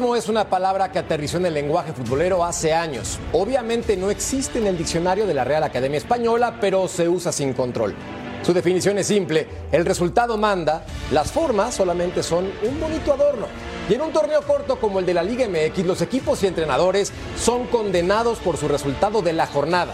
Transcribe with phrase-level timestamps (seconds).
[0.00, 3.18] Es una palabra que aterrizó en el lenguaje futbolero hace años.
[3.34, 7.52] Obviamente no existe en el diccionario de la Real Academia Española, pero se usa sin
[7.52, 7.94] control.
[8.42, 13.46] Su definición es simple, el resultado manda, las formas solamente son un bonito adorno.
[13.90, 17.12] Y en un torneo corto como el de la Liga MX, los equipos y entrenadores
[17.38, 19.92] son condenados por su resultado de la jornada.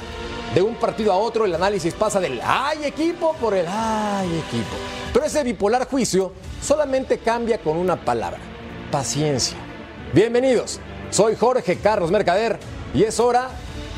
[0.54, 4.76] De un partido a otro el análisis pasa del ay equipo por el ay equipo.
[5.12, 6.32] Pero ese bipolar juicio
[6.62, 8.38] solamente cambia con una palabra
[8.92, 9.66] paciencia.
[10.17, 12.59] Bienvenidos, soy Jorge Carlos Mercader
[12.95, 13.50] y es hora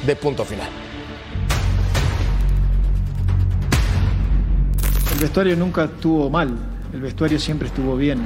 [0.05, 0.69] de punto final.
[5.13, 6.59] El vestuario nunca estuvo mal,
[6.93, 8.19] el vestuario siempre estuvo bien.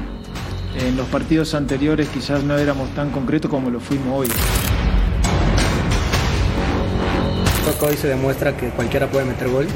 [0.81, 4.29] En los partidos anteriores quizás no éramos tan concretos como lo fuimos hoy.
[7.65, 9.67] Creo que hoy se demuestra que cualquiera puede meter gol.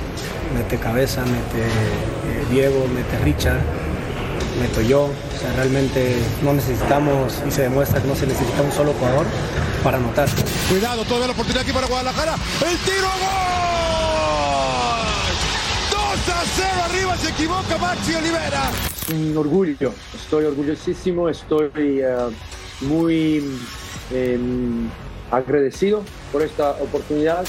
[0.54, 3.60] Mete cabeza, mete eh, Diego, mete Richard,
[4.60, 5.04] meto yo.
[5.04, 9.26] O sea, realmente no necesitamos, y se demuestra que no se necesita un solo jugador
[9.82, 10.28] para anotar.
[10.68, 12.34] Cuidado, todavía la oportunidad aquí para Guadalajara.
[12.34, 14.16] ¡El tiro gol!
[15.90, 18.70] 2 a 0 arriba, se equivoca Maxi Olivera.
[19.12, 22.16] Un orgullo, estoy orgullosísimo, estoy eh,
[22.80, 23.60] muy
[24.10, 24.38] eh,
[25.30, 26.02] agradecido
[26.32, 27.44] por esta oportunidad.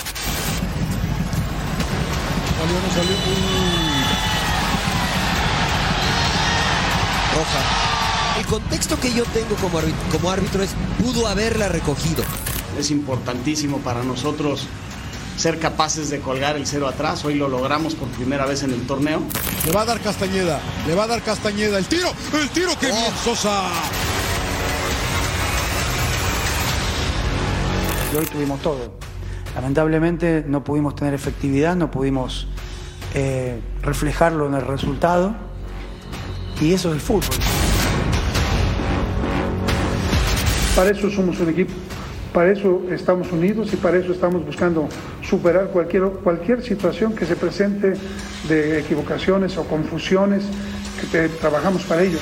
[2.57, 3.56] Salió, no salió.
[7.53, 8.39] Roja.
[8.39, 12.23] El contexto que yo tengo como árbitro, como árbitro es pudo haberla recogido.
[12.77, 14.67] Es importantísimo para nosotros
[15.37, 17.23] ser capaces de colgar el cero atrás.
[17.25, 19.21] Hoy lo logramos por primera vez en el torneo.
[19.65, 21.77] Le va a dar Castañeda, le va a dar Castañeda.
[21.77, 23.69] El tiro, el tiro, que bien, Sosa.
[28.13, 28.97] Y hoy tuvimos todo.
[29.55, 32.47] Lamentablemente no pudimos tener efectividad, no pudimos
[33.13, 35.35] eh, reflejarlo en el resultado.
[36.62, 37.35] Y eso es el fútbol.
[40.75, 41.73] Para eso somos un equipo,
[42.34, 44.88] para eso estamos unidos y para eso estamos buscando
[45.23, 47.94] superar cualquier, cualquier situación que se presente
[48.47, 50.44] de equivocaciones o confusiones,
[51.12, 52.19] que trabajamos para ello.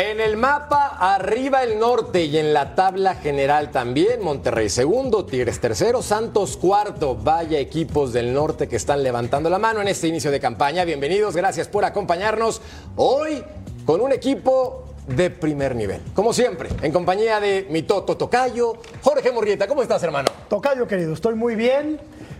[0.00, 4.22] En el mapa, arriba el norte y en la tabla general también.
[4.22, 7.16] Monterrey segundo, Tigres tercero, Santos cuarto.
[7.16, 10.84] Vaya equipos del norte que están levantando la mano en este inicio de campaña.
[10.84, 12.62] Bienvenidos, gracias por acompañarnos.
[12.94, 13.42] Hoy
[13.84, 16.00] con un equipo de primer nivel.
[16.14, 19.66] Como siempre, en compañía de mi Toto Tocayo, Jorge Morrieta.
[19.66, 20.28] ¿Cómo estás, hermano?
[20.48, 21.98] Tocayo, querido, estoy muy bien.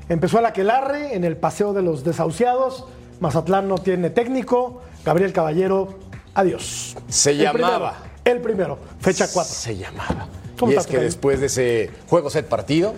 [0.08, 2.84] Empezó el aquelarre en el paseo de los desahuciados.
[3.18, 4.80] Mazatlán no tiene técnico.
[5.04, 5.94] Gabriel Caballero,
[6.38, 6.96] adiós.
[7.08, 7.94] Se El llamaba.
[7.94, 7.94] primero,
[8.24, 9.52] el primero, fecha 4.
[9.54, 10.26] Se llamaba.
[10.58, 12.94] ¿Cómo y estás, es que después de ese juego set partido,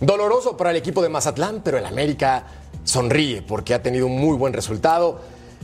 [0.00, 2.44] doloroso para el equipo de Mazatlán, pero el América
[2.84, 5.20] sonríe porque ha tenido un muy buen resultado.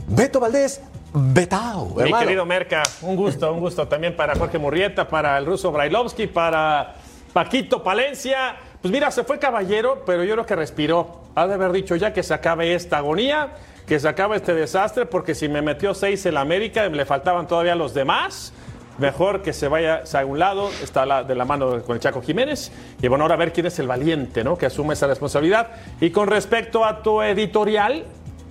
[0.07, 0.81] Beto Valdés,
[1.13, 2.25] Betao, Mi hermano.
[2.25, 6.95] querido Merca, un gusto, un gusto también para Jorge Murrieta, para el ruso Brailovsky, para
[7.33, 8.55] Paquito Palencia.
[8.81, 11.21] Pues mira, se fue caballero, pero yo creo que respiró.
[11.35, 13.49] Ha de haber dicho ya que se acabe esta agonía,
[13.89, 17.73] que se acabe este desastre, porque si me metió seis el América, le faltaban todavía
[17.73, 18.53] los demás.
[18.99, 22.71] Mejor que se vaya a un lado, está de la mano con el Chaco Jiménez.
[23.01, 24.57] Y bueno, ahora a ver quién es el valiente, ¿no?
[24.57, 25.71] Que asume esa responsabilidad.
[25.99, 28.05] Y con respecto a tu editorial,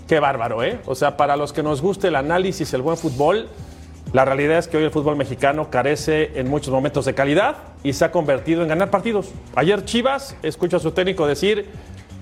[0.08, 0.78] Qué bárbaro, ¿eh?
[0.86, 3.46] O sea, para los que nos guste el análisis, el buen fútbol,
[4.14, 7.92] la realidad es que hoy el fútbol mexicano carece en muchos momentos de calidad y
[7.92, 9.30] se ha convertido en ganar partidos.
[9.54, 11.66] Ayer Chivas, escucho a su técnico decir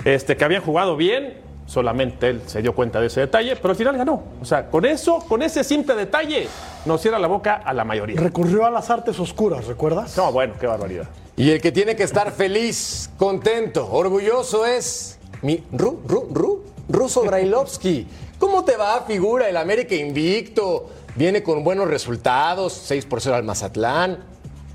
[0.04, 3.76] este, que habían jugado bien, solamente él se dio cuenta de ese detalle, pero al
[3.76, 4.22] final ganó.
[4.40, 6.48] O sea, con eso, con ese simple detalle,
[6.84, 8.20] nos cierra la boca a la mayoría.
[8.20, 10.16] Recurrió a las artes oscuras, ¿recuerdas?
[10.16, 11.08] No, bueno, qué barbaridad.
[11.36, 17.22] Y el que tiene que estar feliz, contento, orgulloso es mi Ru, Ru, Ru, Ruso
[17.24, 18.06] Brailovsky.
[18.38, 19.48] ¿Cómo te va, figura?
[19.48, 24.24] El América invicto, viene con buenos resultados, 6 por 0 al Mazatlán.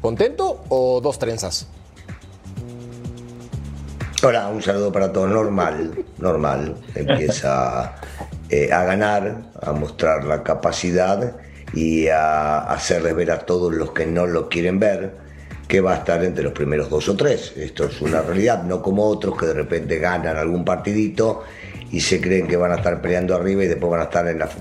[0.02, 1.68] ¿Contento o dos trenzas?
[4.24, 5.32] Hola, un saludo para todos.
[5.32, 6.76] Normal, normal.
[6.94, 7.96] Empieza
[8.50, 11.38] eh, a ganar, a mostrar la capacidad
[11.74, 15.16] y a hacerles ver a todos los que no lo quieren ver
[15.68, 17.54] que va a estar entre los primeros dos o tres.
[17.58, 21.44] Esto es una realidad, no como otros que de repente ganan algún partidito
[21.92, 24.38] y se creen que van a estar peleando arriba y después van a estar en
[24.38, 24.52] las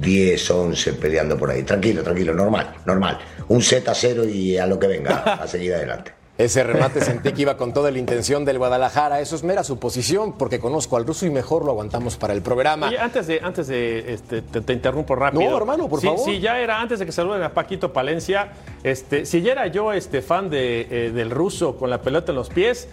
[0.00, 1.62] 10, 11 peleando por ahí.
[1.62, 3.20] Tranquilo, tranquilo, normal, normal.
[3.46, 6.23] Un Z a cero y a lo que venga, a seguir adelante.
[6.36, 9.20] Ese remate sentí que iba con toda la intención del Guadalajara.
[9.20, 12.88] Eso es mera suposición, porque conozco al ruso y mejor lo aguantamos para el programa.
[12.88, 15.48] Oye, antes de, antes de este, te, te interrumpo rápido.
[15.48, 16.24] No, hermano, por favor.
[16.24, 18.48] Si ya era, antes de que saluden a Paquito Palencia,
[18.82, 22.36] este, si ya era yo este, fan de, eh, del ruso con la pelota en
[22.36, 22.88] los pies,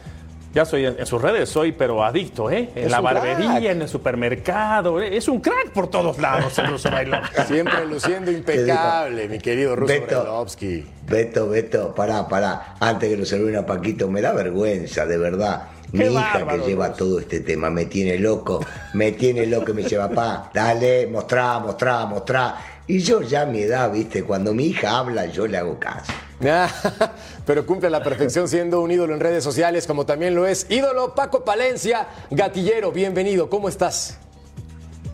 [0.53, 2.69] ya soy en, en sus redes, soy pero adicto, ¿eh?
[2.75, 3.13] En Es la crack.
[3.13, 5.01] barbería, en el supermercado.
[5.01, 5.15] ¿eh?
[5.15, 7.21] Es un crack por todos lados el ruso bailón.
[7.47, 10.21] Siempre luciendo impecable, mi querido ruso Beto.
[10.21, 10.85] Brailovsky.
[11.07, 12.75] Beto, Beto, pará, pará.
[12.79, 15.63] Antes que lo saluden a Paquito, me da vergüenza, de verdad.
[15.93, 19.71] Mi Qué hija bárbaro, que lleva todo este tema me tiene loco, me tiene loco
[19.71, 22.55] y me lleva, pa, dale, mostrá, mostrá, mostrá.
[22.87, 26.13] Y yo ya a mi edad, viste, cuando mi hija habla, yo le hago caso.
[27.45, 30.65] Pero cumple a la perfección siendo un ídolo en redes sociales, como también lo es
[30.69, 32.91] ídolo Paco Palencia, gatillero.
[32.91, 34.19] Bienvenido, ¿cómo estás?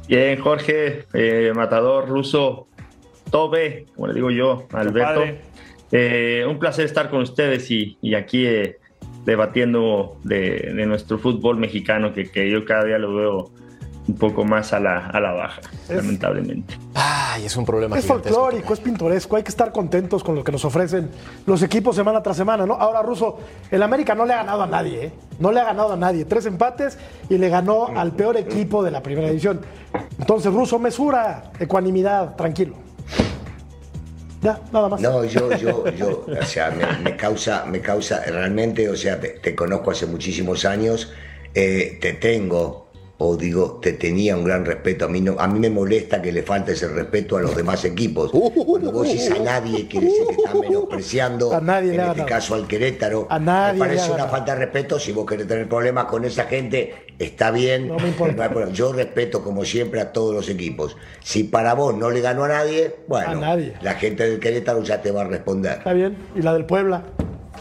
[0.08, 2.68] Bien, Jorge, eh, Matador, Ruso,
[3.30, 5.24] Tobe, como le digo yo, Alberto.
[5.92, 8.78] Eh, un placer estar con ustedes y, y aquí eh,
[9.26, 13.52] debatiendo de, de nuestro fútbol mexicano, que, que yo cada día lo veo
[14.08, 16.78] un poco más a la, a la baja, lamentablemente.
[16.96, 20.52] Ay, es un problema Es folclórico, es pintoresco, hay que estar contentos con lo que
[20.52, 21.10] nos ofrecen
[21.46, 22.76] los equipos semana tras semana, ¿no?
[22.76, 23.38] Ahora, Ruso,
[23.70, 25.12] el América no le ha ganado a nadie, ¿eh?
[25.40, 26.26] No le ha ganado a nadie.
[26.26, 26.98] Tres empates
[27.30, 29.62] y le ganó al peor equipo de la primera división.
[30.18, 32.76] Entonces, Ruso, mesura, ecuanimidad, tranquilo.
[34.42, 35.02] Ya, nada más.
[35.02, 39.30] No, yo, yo, yo, o sea, me, me causa, me causa realmente, o sea, te,
[39.30, 41.12] te conozco hace muchísimos años,
[41.56, 42.87] eh, te tengo,
[43.20, 45.06] o digo, te tenía un gran respeto.
[45.06, 47.84] A mí, no, a mí me molesta que le falte ese respeto a los demás
[47.84, 48.32] equipos.
[48.32, 52.54] Cuando vos decís a nadie, quiere decir que estás menospreciando, A nadie en este caso
[52.54, 53.26] al Querétaro.
[53.30, 55.00] A nadie me parece una falta de respeto.
[55.00, 57.88] Si vos querés tener problemas con esa gente, está bien.
[57.88, 58.70] No me importa.
[58.72, 60.96] Yo respeto, como siempre, a todos los equipos.
[61.24, 63.74] Si para vos no le ganó a nadie, bueno, A nadie.
[63.82, 65.80] la gente del Querétaro ya te va a responder.
[65.80, 66.16] Está bien.
[66.36, 67.04] Y la del Puebla.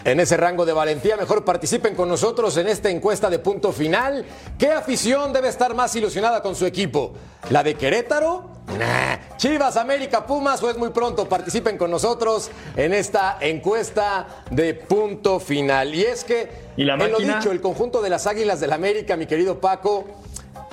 [0.07, 4.25] En ese rango de valentía, mejor participen con nosotros en esta encuesta de punto final.
[4.57, 7.13] ¿Qué afición debe estar más ilusionada con su equipo?
[7.51, 8.49] ¿La de Querétaro?
[8.79, 9.37] Nah.
[9.37, 11.29] Chivas, América, Pumas o es muy pronto.
[11.29, 15.93] Participen con nosotros en esta encuesta de punto final.
[15.93, 19.17] Y es que, ¿Y la en lo dicho, el conjunto de las Águilas del América,
[19.17, 20.05] mi querido Paco,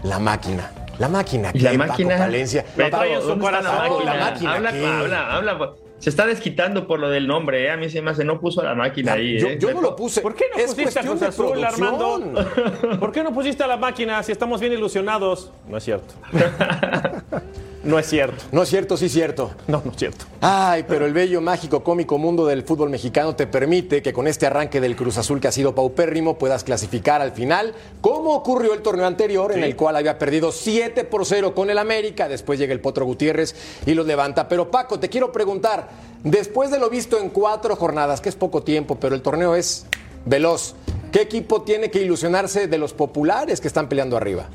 [0.03, 0.71] la máquina.
[0.99, 1.49] La máquina.
[1.55, 2.09] ¿Y la ¿qué, máquina?
[2.09, 2.65] Paco Palencia?
[2.77, 4.71] Beto, Paco, trae en su ¿dónde está corazón, Paco, la máquina.
[4.71, 4.85] ¿qué?
[4.85, 5.73] habla, habla.
[6.03, 7.69] Se está desquitando por lo del nombre, ¿eh?
[7.69, 9.57] A mí se me hace, no puso la máquina ahí, Yo, ¿eh?
[9.57, 10.19] yo no lo puse.
[10.19, 11.63] ¿Por qué no es pusiste a Cruz Azul.
[11.63, 12.45] Armando?
[12.99, 15.49] ¿Por qué no pusiste a la máquina si estamos bien ilusionados?
[15.65, 16.13] No es cierto.
[17.83, 18.45] No es cierto.
[18.51, 19.51] No es cierto, sí es cierto.
[19.67, 20.25] No, no es cierto.
[20.39, 24.45] Ay, pero el bello, mágico, cómico mundo del fútbol mexicano te permite que con este
[24.45, 28.81] arranque del Cruz Azul que ha sido paupérrimo puedas clasificar al final, como ocurrió el
[28.81, 32.73] torneo anterior en el cual había perdido 7 por 0 con el América, después llega
[32.73, 33.53] el Potro Gutiérrez
[33.85, 34.47] y los levanta.
[34.47, 35.89] Pero Paco, te quiero preguntar,
[36.23, 39.85] después de lo visto en cuatro jornadas, que es poco tiempo, pero el torneo es
[40.25, 40.75] veloz,
[41.11, 44.47] ¿qué equipo tiene que ilusionarse de los populares que están peleando arriba?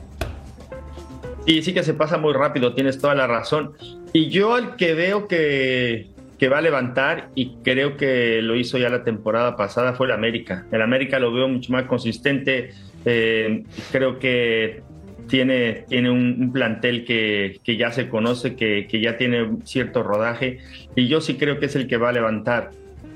[1.49, 3.73] Y sí que se pasa muy rápido, tienes toda la razón.
[4.13, 8.77] Y yo el que veo que, que va a levantar, y creo que lo hizo
[8.77, 10.67] ya la temporada pasada, fue el América.
[10.71, 12.73] El América lo veo mucho más consistente.
[13.07, 14.83] eh, creo que
[15.27, 20.03] tiene, tiene un, un plantel que, que ya se conoce, que, que ya tiene cierto
[20.03, 20.59] rodaje.
[20.97, 22.73] Y yo sí creo que es el que va a levantar.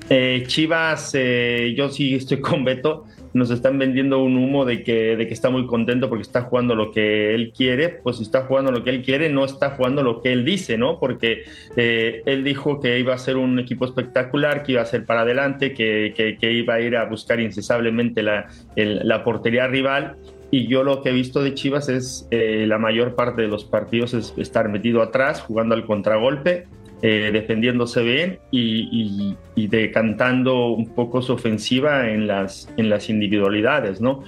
[0.09, 3.05] Eh, Chivas, eh, yo sí estoy con Beto.
[3.33, 6.75] Nos están vendiendo un humo de que, de que está muy contento porque está jugando
[6.75, 7.89] lo que él quiere.
[7.89, 10.77] Pues si está jugando lo que él quiere, no está jugando lo que él dice,
[10.77, 10.99] ¿no?
[10.99, 11.43] Porque
[11.75, 15.21] eh, él dijo que iba a ser un equipo espectacular, que iba a ser para
[15.21, 20.15] adelante, que, que- iba a ir a buscar incesablemente la, la portería rival.
[20.51, 23.65] Y yo lo que he visto de Chivas es eh, la mayor parte de los
[23.65, 26.67] partidos es estar metido atrás, jugando al contragolpe,
[27.05, 33.99] eh, defendiéndose bien y, y- decantando un poco su ofensiva en las, en las individualidades,
[33.99, 34.23] ¿no?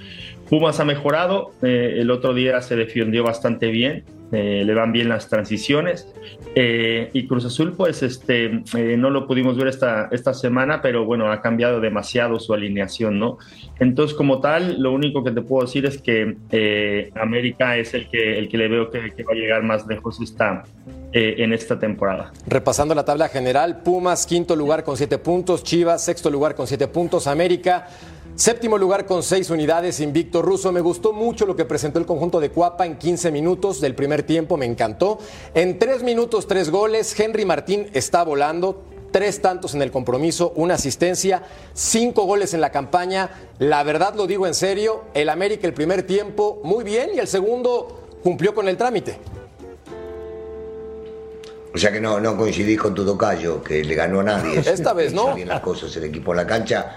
[0.50, 5.08] Pumas ha mejorado, eh, el otro día se defendió bastante bien, eh, le van bien
[5.08, 6.06] las transiciones.
[6.54, 8.62] y Cruz Azul, pues este,
[8.98, 13.38] no lo pudimos ver esta, esta semana, pero bueno, ha cambiado demasiado su alineación, ¿no?
[13.80, 16.36] Entonces, como tal, lo único que te puedo decir es que
[17.14, 20.20] América es el que, el que le veo que, que va a llegar más lejos
[20.20, 20.64] esta,
[21.18, 22.30] eh, en esta temporada.
[22.46, 26.88] Repasando la tabla general, Pumas quinto lugar con siete puntos, Chivas sexto lugar con siete
[26.88, 27.86] puntos, América
[28.34, 30.70] Séptimo lugar con seis unidades, invicto ruso.
[30.70, 34.24] Me gustó mucho lo que presentó el conjunto de Cuapa en 15 minutos del primer
[34.24, 35.18] tiempo, me encantó.
[35.54, 37.18] En tres minutos, tres goles.
[37.18, 38.82] Henry Martín está volando.
[39.10, 43.30] Tres tantos en el compromiso, una asistencia, cinco goles en la campaña.
[43.58, 47.28] La verdad lo digo en serio, el América el primer tiempo muy bien y el
[47.28, 49.18] segundo cumplió con el trámite.
[51.76, 54.60] O sea que no, no coincidís con tu tocayo, que le ganó a nadie.
[54.66, 55.34] Esta vez no.
[55.34, 56.96] bien las cosas el equipo en la cancha.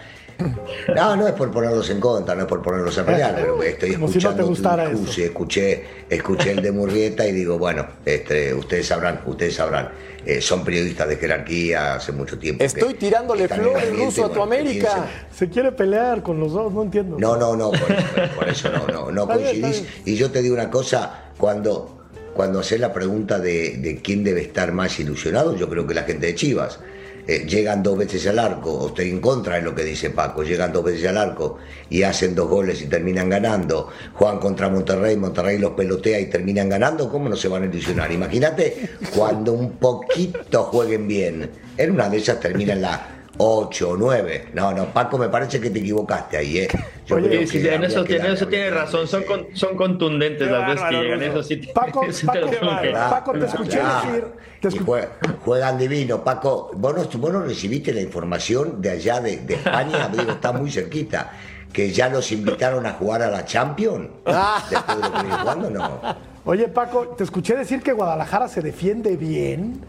[0.95, 3.95] No, no es por ponerlos en contra, no es por ponerlos a pelear, pero estoy
[3.95, 8.88] Como si no te escuchando escuché, escuché el de Murrieta y digo, bueno, este, ustedes
[8.88, 9.89] sabrán, ustedes sabrán.
[10.25, 12.59] Eh, son periodistas de jerarquía hace mucho tiempo.
[12.59, 15.07] que Estoy tirándole en flores ambiente, ruso a tu América.
[15.29, 17.17] Se quiere pelear con los dos, no entiendo.
[17.19, 19.83] No, no, no, por eso, por eso no, no, no coincidís.
[20.05, 21.98] Y yo te digo una cosa, cuando,
[22.39, 26.27] cuando haces la pregunta de, quién debe estar más ilusionado, yo creo que la gente
[26.27, 26.79] de Chivas.
[27.27, 30.43] Eh, llegan dos veces al arco, o estoy en contra de lo que dice Paco,
[30.43, 31.58] llegan dos veces al arco
[31.89, 36.69] y hacen dos goles y terminan ganando, juegan contra Monterrey, Monterrey los pelotea y terminan
[36.69, 38.10] ganando, ¿cómo no se van a ilusionar?
[38.10, 44.50] Imagínate cuando un poquito jueguen bien, en una de esas terminan la 8 o 9.
[44.53, 46.67] No, no, Paco, me parece que te equivocaste ahí, ¿eh?
[47.05, 50.46] Yo Oye, creo sí, que en eso, darle eso tiene razón, son, con- son contundentes
[50.48, 51.55] Qué las veces que llegan, eso sí.
[51.74, 54.25] Paco, eso Paco, te Paco, te escuché Ah, decir.
[54.62, 55.08] te y escu- jue-
[55.46, 56.72] juegan divino, Paco.
[56.75, 60.10] ¿Vos no, vos no recibiste la información de allá de, de España?
[60.12, 61.31] Digo, está muy cerquita.
[61.72, 64.10] Que ya los invitaron a jugar a la Champions.
[64.69, 66.01] Después de lo que jugando, no.
[66.46, 69.79] Oye, Paco, te escuché decir que Guadalajara se defiende bien.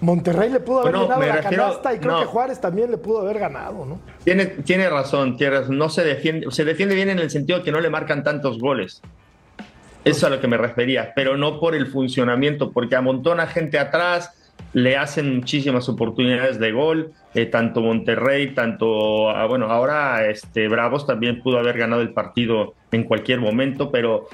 [0.00, 2.20] Monterrey le pudo haber Bueno, ganado la refiero- canasta y creo no.
[2.20, 4.00] que Juárez también le pudo haber ganado, ¿no?
[4.24, 5.78] Tiene, tiene razón, tiene razón.
[5.78, 8.58] No se defiende, se defiende bien en el sentido de que no le marcan tantos
[8.58, 9.00] goles.
[10.04, 13.78] Eso es a lo que me refería, pero no por el funcionamiento, porque amontona gente
[13.78, 14.32] atrás,
[14.72, 21.06] le hacen muchísimas oportunidades de gol, eh, tanto Monterrey, tanto, ah, bueno, ahora este, Bravos
[21.06, 24.28] también pudo haber ganado el partido en cualquier momento, pero,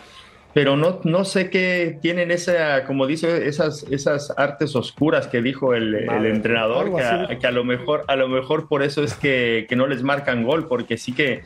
[0.55, 5.75] pero no, no sé qué tienen esa, como dice, esas, esas artes oscuras que dijo
[5.75, 8.83] el, el Vale, entrenador, algo que a, que a lo mejor, a lo mejor por
[8.83, 11.43] eso es que, que no les marcan gol, porque sí que,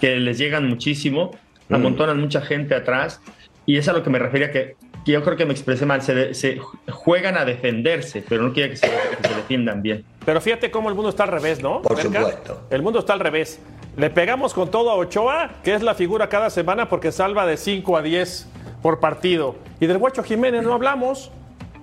[0.00, 1.32] que les llegan muchísimo,
[1.66, 1.76] Mm.
[1.76, 3.22] amontonan mucha gente atrás,
[3.64, 6.02] y es a lo que me refería que, que yo creo que me expresé mal,
[6.02, 6.58] se, de- se
[6.90, 10.04] juegan a defenderse, pero no quiere que se, que se defiendan bien.
[10.26, 11.80] Pero fíjate cómo el mundo está al revés, ¿no?
[11.80, 12.66] Por supuesto.
[12.70, 13.62] El mundo está al revés.
[13.96, 17.56] Le pegamos con todo a Ochoa, que es la figura cada semana porque salva de
[17.56, 18.46] 5 a 10
[18.82, 19.54] por partido.
[19.78, 21.30] Y del Guacho Jiménez no hablamos.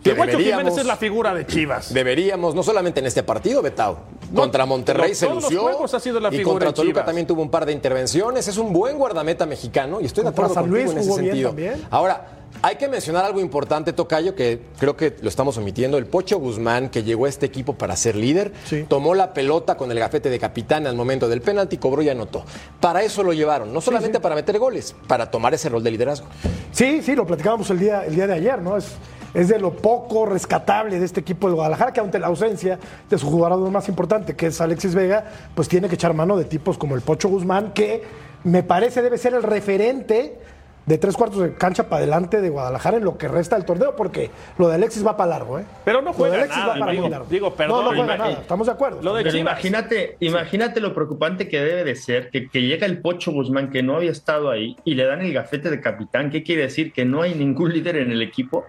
[0.04, 0.38] El Guacho.
[0.40, 1.94] Jiménez es la figura de Chivas.
[1.94, 4.00] Deberíamos, no solamente en este partido, Betao.
[4.32, 5.62] No, contra Monterrey no, se los lució.
[5.62, 7.06] juegos ha sido la y figura contra Toluca Chivas.
[7.06, 8.48] también tuvo un par de intervenciones.
[8.48, 11.50] Es un buen guardameta mexicano y estoy de acuerdo contigo Luis en ese sentido.
[11.50, 11.86] también.
[11.90, 15.98] Ahora, hay que mencionar algo importante, Tocayo, que creo que lo estamos omitiendo.
[15.98, 18.86] El Pocho Guzmán, que llegó a este equipo para ser líder, Sí.
[18.88, 22.44] tomó la pelota con el gafete de capitán al momento del penalti, cobró y anotó.
[22.80, 26.28] Para eso lo llevaron, no solamente para meter goles, para tomar ese rol de liderazgo.
[26.72, 28.78] Sí, sí, lo platicábamos el día, el día de ayer, ¿no?
[28.78, 28.88] Es,
[29.34, 32.78] es de lo poco rescatable de este equipo de Guadalajara, que ante la ausencia
[33.10, 35.26] de su jugador más importante, que es Alexis Vega,
[35.56, 38.04] pues tiene que echar mano de tipos como el Pocho Guzmán, que
[38.44, 40.38] me parece debe ser el referente
[40.86, 43.96] de tres cuartos de cancha para adelante de Guadalajara en lo que resta del torneo,
[43.96, 45.66] porque lo de Alexis va para largo, ¿eh?
[45.86, 47.28] Pero no Lo de juega Alexis nada, va para digo- muy largo.
[47.30, 49.02] digo, perdón, No, no juega nada, estamos de acuerdo.
[49.04, 53.00] Lo de Pero imagínate, imagínate lo preocupante que debe de ser que, que llega el
[53.00, 56.32] Pocho Guzmán, que no había estado ahí, y le dan el gafete de capitán.
[56.32, 56.92] ¿Qué quiere decir?
[56.92, 58.66] Que no hay ningún líder en el equipo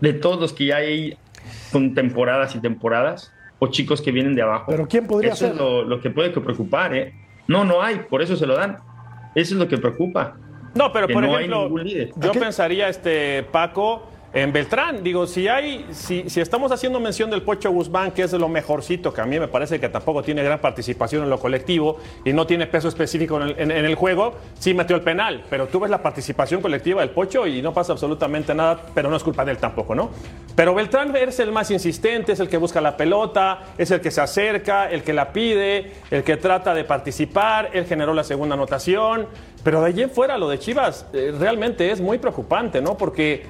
[0.00, 1.16] de todos los que ya hay
[1.72, 4.66] con temporadas y temporadas, o chicos que vienen de abajo.
[4.68, 5.52] Pero ¿quién podría Eso ser?
[5.54, 7.14] es lo, lo que puede que preocupar, ¿eh?
[7.48, 8.78] No, no hay, por eso se lo dan.
[9.34, 10.36] Eso es lo que preocupa.
[10.78, 11.68] No, pero por no ejemplo,
[12.16, 15.02] yo pensaría, este Paco, en Beltrán.
[15.02, 19.12] Digo, si hay, si, estamos haciendo mención del Pocho Guzmán, que es de lo mejorcito,
[19.12, 22.46] que a mí me parece que tampoco tiene gran participación en lo colectivo y no
[22.46, 25.44] tiene peso específico en el, juego, sí metió el penal.
[25.48, 29.16] Pero tú ves la participación colectiva del Pocho y no pasa absolutamente nada, pero no
[29.16, 30.10] es culpa de él tampoco, ¿no?
[30.54, 34.10] Pero Beltrán es el más insistente, es el que busca la pelota, es el que
[34.10, 38.54] se acerca, el que la pide, el que trata de participar, él generó la segunda
[38.54, 39.26] anotación.
[39.62, 42.96] Pero de allí en fuera lo de Chivas eh, realmente es muy preocupante, ¿no?
[42.96, 43.44] Porque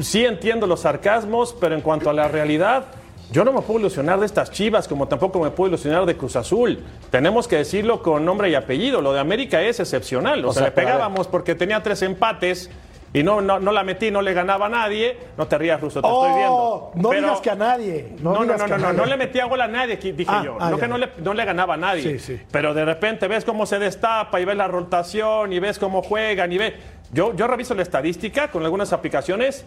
[0.00, 2.86] sí entiendo los sarcasmos, pero en cuanto a la realidad,
[3.30, 6.36] yo no me puedo ilusionar de estas Chivas, como tampoco me puedo ilusionar de Cruz
[6.36, 6.78] Azul.
[7.10, 9.00] Tenemos que decirlo con nombre y apellido.
[9.00, 10.44] Lo de América es excepcional.
[10.44, 12.70] O, O sea, sea, le pegábamos porque tenía tres empates
[13.14, 15.16] y no, no, no la metí, no le ganaba a nadie.
[15.38, 16.90] No te rías, Russo, te Oh, estoy viendo.
[16.96, 18.16] no Pero- digas que a nadie.
[18.20, 20.56] No, no, no, no, no, no, le metía gol a nadie, dije Ah, yo.
[20.60, 20.82] ah, no ya.
[20.82, 22.02] que no le, no le ganaba a nadie.
[22.02, 22.42] Sí, sí.
[22.50, 26.52] Pero de repente ves cómo se destapa y ves la rotación y ves cómo juegan
[26.52, 26.74] y ves.
[27.12, 29.64] Yo, yo reviso la estadística con algunas aplicaciones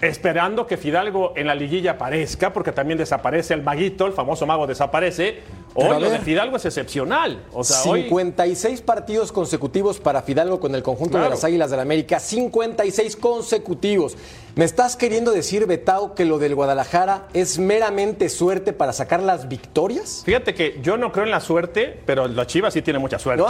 [0.00, 4.66] esperando que Fidalgo en la liguilla aparezca, porque también desaparece el maguito, el famoso mago
[4.66, 5.40] desaparece.
[5.74, 6.18] Hoy lo de.
[6.18, 7.44] Fidalgo es excepcional.
[7.52, 11.80] O sea, hoy 56 partidos consecutivos para Fidalgo con el conjunto de las Águilas del
[11.80, 12.18] América.
[12.20, 14.16] 56 consecutivos.
[14.56, 19.46] ¿Me estás queriendo decir, Betao, que lo del Guadalajara es meramente suerte para sacar las
[19.48, 20.22] victorias?
[20.24, 23.44] Fíjate que yo no creo en la suerte, pero la Chivas sí tiene mucha suerte.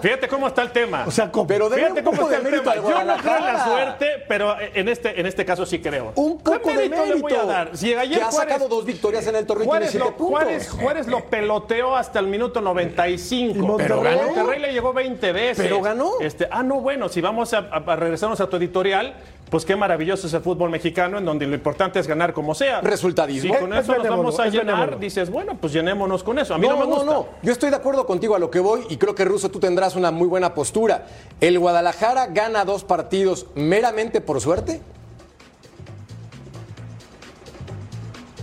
[0.00, 1.04] Fíjate cómo está el tema.
[1.06, 1.46] O sea, ¿cómo?
[1.46, 2.74] Pero Fíjate cómo está de el tema.
[2.74, 3.64] Yo no creo en la Guadalajara.
[3.66, 6.12] suerte, pero en este, en este caso sí creo.
[6.14, 7.46] Un poco ¿Qué de mérito le voy a mérito.
[7.46, 7.76] dar?
[7.76, 10.04] Si ayer que ha Juárez- sacado dos victorias en el torneo y tiene Juárez siete
[10.06, 10.30] lo, puntos.
[10.42, 13.56] Juárez, Juárez lo peloteó hasta el minuto 95.
[13.56, 13.88] ¿Y Monterrey?
[13.88, 14.22] Pero ganó.
[14.26, 15.64] Monterrey le llegó 20 veces.
[15.64, 16.12] Pero ganó.
[16.20, 17.60] Este, ah, no, bueno, si vamos a,
[17.96, 19.14] regresarnos a tu editorial,
[19.50, 22.80] pues qué maravilloso es el fútbol mexicano, en donde lo importante es ganar como sea.
[22.80, 23.54] Resultadismo.
[23.54, 24.98] Si con Es eso nos vamos a llenar, benévolo.
[24.98, 26.54] dices, bueno, pues llenémonos con eso.
[26.54, 27.04] A mí no, no, me gusta.
[27.04, 27.26] no, no.
[27.42, 29.96] Yo estoy de acuerdo contigo a lo que voy y creo que Russo tú tendrás
[29.96, 31.06] una muy buena postura.
[31.40, 34.80] ¿El Guadalajara gana dos partidos meramente por suerte?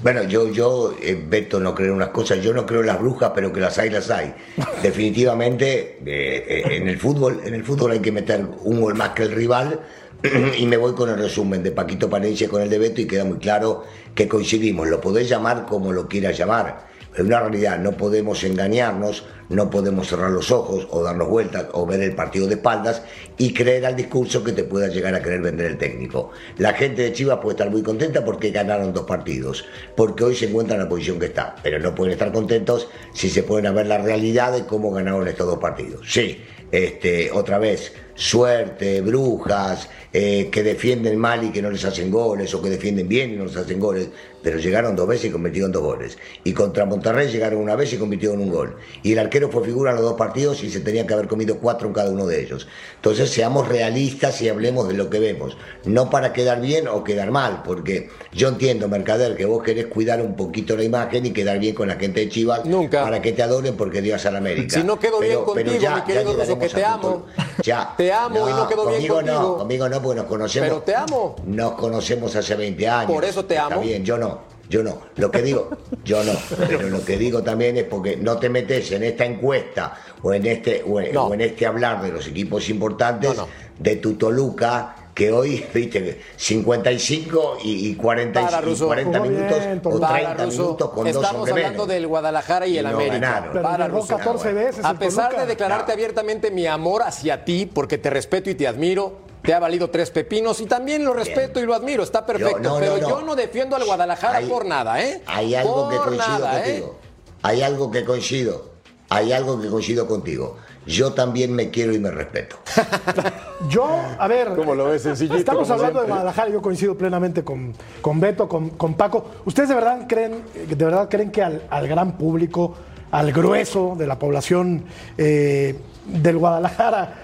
[0.03, 2.99] Bueno, yo, yo, eh, Beto, no creo en unas cosas, yo no creo en las
[2.99, 4.33] brujas, pero que las hay, las hay.
[4.83, 9.09] Definitivamente, eh, eh, en el fútbol, en el fútbol hay que meter un gol más
[9.09, 9.79] que el rival.
[10.57, 13.25] Y me voy con el resumen de Paquito Palencia con el de Beto y queda
[13.25, 14.87] muy claro que coincidimos.
[14.87, 16.90] Lo podés llamar como lo quieras llamar.
[17.13, 21.85] Es una realidad, no podemos engañarnos, no podemos cerrar los ojos o darnos vueltas o
[21.85, 23.01] ver el partido de espaldas
[23.37, 26.31] y creer al discurso que te pueda llegar a querer vender el técnico.
[26.57, 29.65] La gente de Chivas puede estar muy contenta porque ganaron dos partidos,
[29.97, 33.29] porque hoy se encuentran en la posición que está, pero no pueden estar contentos si
[33.29, 36.07] se pueden ver la realidad de cómo ganaron estos dos partidos.
[36.09, 36.41] Sí,
[36.71, 42.53] este, otra vez, suerte, brujas, eh, que defienden mal y que no les hacen goles,
[42.53, 44.09] o que defienden bien y no les hacen goles,
[44.43, 46.17] pero llegaron dos veces y convirtieron dos goles.
[46.43, 48.75] Y contra Monterrey llegaron una vez y convirtieron un gol.
[49.03, 51.57] Y el arquero fue figura en los dos partidos y se tenía que haber comido
[51.59, 52.67] cuatro en cada uno de ellos.
[52.95, 57.31] Entonces seamos realistas y hablemos de lo que vemos, no para quedar bien o quedar
[57.31, 61.59] mal, porque yo entiendo, Mercader, que vos querés cuidar un poquito la imagen y quedar
[61.59, 63.03] bien con la gente de Chivas Nunca.
[63.03, 64.77] para que te adoren porque Dios a la América.
[64.79, 67.25] Si no quedo bien Pero- contigo, ya- mi querido ya Russo, que te amo.
[67.63, 67.93] Ya.
[67.95, 69.39] Te amo y no quedo bien conmigo contigo.
[69.39, 70.67] No, conmigo no, porque nos conocemos.
[70.69, 71.35] Pero te amo.
[71.45, 73.11] Nos conocemos hace 20 años.
[73.11, 73.81] Por eso te Está amo.
[73.81, 74.30] bien, yo no.
[74.71, 74.99] Yo no.
[75.17, 75.69] Lo que digo,
[76.05, 76.31] yo no.
[76.69, 80.45] Pero lo que digo también es porque no te metes en esta encuesta o en
[80.47, 81.25] este, o en, No.
[81.25, 83.47] o en este hablar de los equipos importantes No, no.
[83.77, 88.87] de tu Toluca que hoy, viste, 55 y, y 40, Para, y Russo.
[88.87, 90.07] 40 Jugó bien, minutos o Toluca.
[90.13, 91.87] 30 Para, Russo, minutos con dos estamos hombres hablando menos.
[91.89, 93.49] del Guadalajara y, Y el no América.
[93.51, 94.17] Pero Para, llegó Russo.
[94.17, 94.85] 14 veces.
[94.85, 95.41] A pesar Toluca.
[95.41, 99.59] de declararte abiertamente mi amor hacia ti, porque te respeto y te admiro, te ha
[99.59, 102.59] valido tres pepinos y también lo respeto y lo admiro, está perfecto.
[102.59, 103.09] no, pero no, no.
[103.09, 105.21] yo no defiendo al Guadalajara Hay- por nada, ¿eh?
[105.25, 106.63] Hay algo que Por coincido nada, ¿eh?
[106.63, 106.99] contigo.
[107.43, 108.71] Hay algo que coincido.
[109.09, 110.57] Hay algo que coincido contigo.
[110.85, 112.57] Yo también me quiero y me respeto.
[113.69, 113.85] Yo,
[114.17, 114.55] a ver.
[114.55, 116.07] ¿Cómo lo ves, sencillito, Estamos hablando de?
[116.07, 119.25] Guadalajara, yo coincido plenamente con, con Beto, con, con Paco.
[119.45, 122.73] ¿Ustedes de verdad creen, de verdad creen que al, al gran público,
[123.11, 124.85] al grueso de la población
[125.17, 125.75] eh,
[126.07, 127.15] del Guadalajara,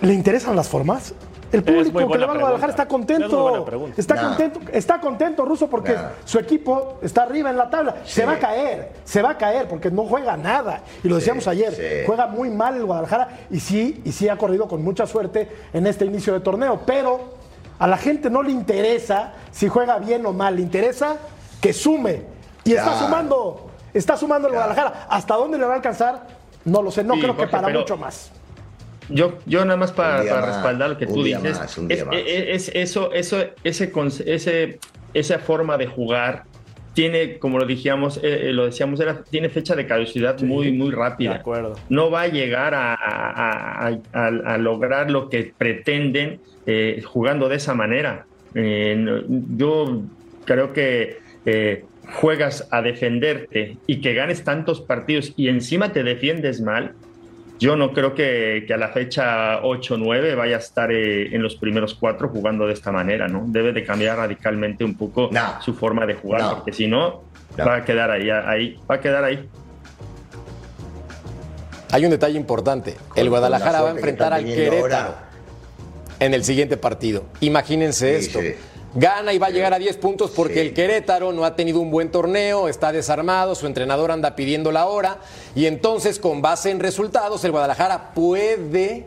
[0.00, 1.14] le interesan las formas?
[1.52, 2.82] El público que le va al Guadalajara está.
[2.84, 3.42] Es contento.
[3.42, 3.94] buena pregunta.
[4.00, 4.28] Está Nah.
[4.28, 6.10] contento, está contento Russo porque Nah.
[6.24, 7.96] su equipo está arriba en la tabla.
[8.04, 10.82] Se va a caer, se va a caer porque no juega nada.
[11.02, 11.82] Y lo decíamos ayer, sí.
[12.06, 15.86] juega muy mal el Guadalajara y sí, y sí ha corrido con mucha suerte en
[15.86, 16.80] este inicio de torneo.
[16.86, 17.20] Pero
[17.78, 21.16] a la gente no le interesa si juega bien o mal, le interesa
[21.60, 22.22] que sume.
[22.64, 25.06] Y está sumando, está sumando el Guadalajara.
[25.08, 26.26] ¿Hasta dónde le va a alcanzar?
[26.64, 28.30] No lo sé, no Sí, creo que para pero- mucho más.
[29.10, 32.06] Yo, yo nada más para, más, respaldar lo que tú dices, más, un día es,
[32.06, 32.16] más.
[32.16, 34.78] es- es- eso, eso, ese, conce- ese,
[35.14, 36.44] esa forma de jugar
[36.94, 40.90] tiene, como lo dijimos, eh, eh, lo decíamos, era, tiene fecha de caducidad muy, muy
[40.90, 41.30] rápida.
[41.34, 41.74] de acuerdo.
[41.88, 47.48] No va a llegar a, a- a- a- a lograr lo que pretenden eh, jugando
[47.48, 48.26] de esa manera.
[48.54, 49.22] Eh,
[49.56, 50.02] yo
[50.44, 51.84] creo que eh,
[52.20, 56.92] juegas a defenderte y que ganes tantos partidos y encima te defiendes mal,
[57.60, 61.54] yo no creo que, que a la fecha 8-9 vaya a estar eh, en los
[61.56, 63.44] primeros cuatro jugando de esta manera, ¿no?
[63.46, 65.60] Debe de cambiar radicalmente un poco No.
[65.62, 66.54] su forma de jugar, No.
[66.56, 67.22] porque si no,
[67.56, 67.66] No.
[67.66, 69.46] va a quedar ahí, ahí, va a quedar ahí.
[71.92, 72.96] Hay un detalle importante.
[73.16, 75.24] El Guadalajara va a enfrentar al Querétaro ahora.
[76.20, 77.24] en el siguiente partido.
[77.40, 78.40] Imagínense Sí, esto.
[78.40, 78.54] sí.
[78.94, 80.60] Gana y va a llegar a 10 puntos porque Sí.
[80.60, 84.86] el Querétaro no ha tenido un buen torneo, está desarmado, su entrenador anda pidiendo la
[84.86, 85.18] hora
[85.54, 89.06] y entonces con base en resultados el Guadalajara puede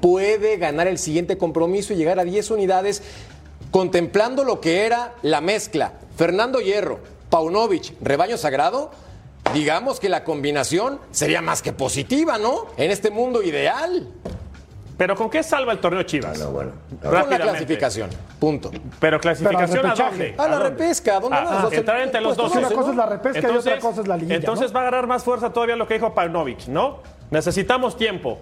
[0.00, 3.02] puede ganar el siguiente compromiso y llegar a 10 unidades
[3.70, 6.98] contemplando lo que era la mezcla Fernando Hierro,
[7.30, 8.90] Paunovic, Rebaño Sagrado.
[9.54, 12.66] Digamos que la combinación sería más que positiva, ¿no?
[12.76, 14.08] En este mundo ideal.
[14.96, 16.38] Pero ¿con qué salva el torneo Chivas?
[16.38, 16.72] No, bueno.
[17.02, 18.70] Con la clasificación, punto.
[19.00, 20.10] Pero clasificación Pero a repechaje.
[20.10, 20.34] dónde?
[20.38, 20.70] A la dónde?
[20.70, 22.54] repesca, ¿dónde Ah, van los ah, dos entrar entre los dos.
[22.54, 24.74] Una cosa es la repesca y otra cosa es la liguilla, Entonces ¿no?
[24.74, 26.98] va a agarrar más fuerza todavía lo que dijo Paunovic, ¿no?
[27.30, 28.38] Necesitamos tiempo.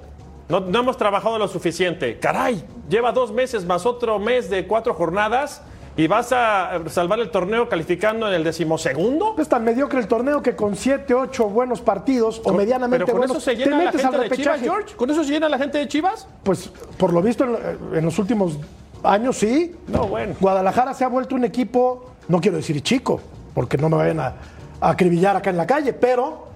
[0.48, 2.18] No, no hemos trabajado lo suficiente.
[2.18, 5.62] Caray, lleva dos meses más otro mes de cuatro jornadas
[6.00, 9.34] y vas a salvar el torneo calificando en el decimosegundo.
[9.38, 13.28] Es tan mediocre el torneo que con 7, 8 buenos partidos o medianamente Pero con
[13.28, 14.60] buenos eso se te llena la metes al gente de Chivas.
[14.62, 14.96] George.
[14.96, 16.26] ¿Con eso se llena la gente de Chivas?
[16.42, 18.56] Pues por lo visto en, en los últimos
[19.02, 19.76] años sí.
[19.88, 20.36] No, bueno.
[20.40, 23.20] Guadalajara se ha vuelto un equipo, no quiero decir chico,
[23.52, 24.34] porque no me vayan a,
[24.80, 26.46] a acribillar acá en la calle, pero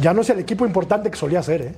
[0.00, 1.74] ya no es el equipo importante que solía ser, ¿eh?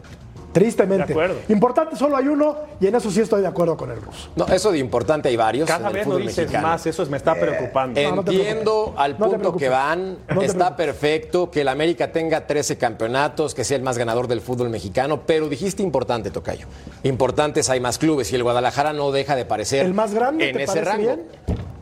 [0.55, 1.09] Tristemente.
[1.09, 1.37] De acuerdo.
[1.49, 4.29] Importante solo hay uno y en eso sí estoy de acuerdo con el ruso.
[4.37, 5.69] No, eso de importante hay varios.
[5.69, 6.69] Cada el vez lo fútbol dices mexicano.
[6.69, 8.01] más, eso me está preocupando.
[8.01, 12.12] No, no te Entiendo al No punto que van, No está perfecto que el América
[12.12, 16.67] tenga 13 campeonatos, que sea el más ganador del fútbol mexicano, pero dijiste importante, Tocayo.
[17.03, 20.57] Importantes hay más clubes y el Guadalajara no deja de parecer ¿El más grande en
[20.57, 21.03] te ese parece rango.
[21.03, 21.23] bien?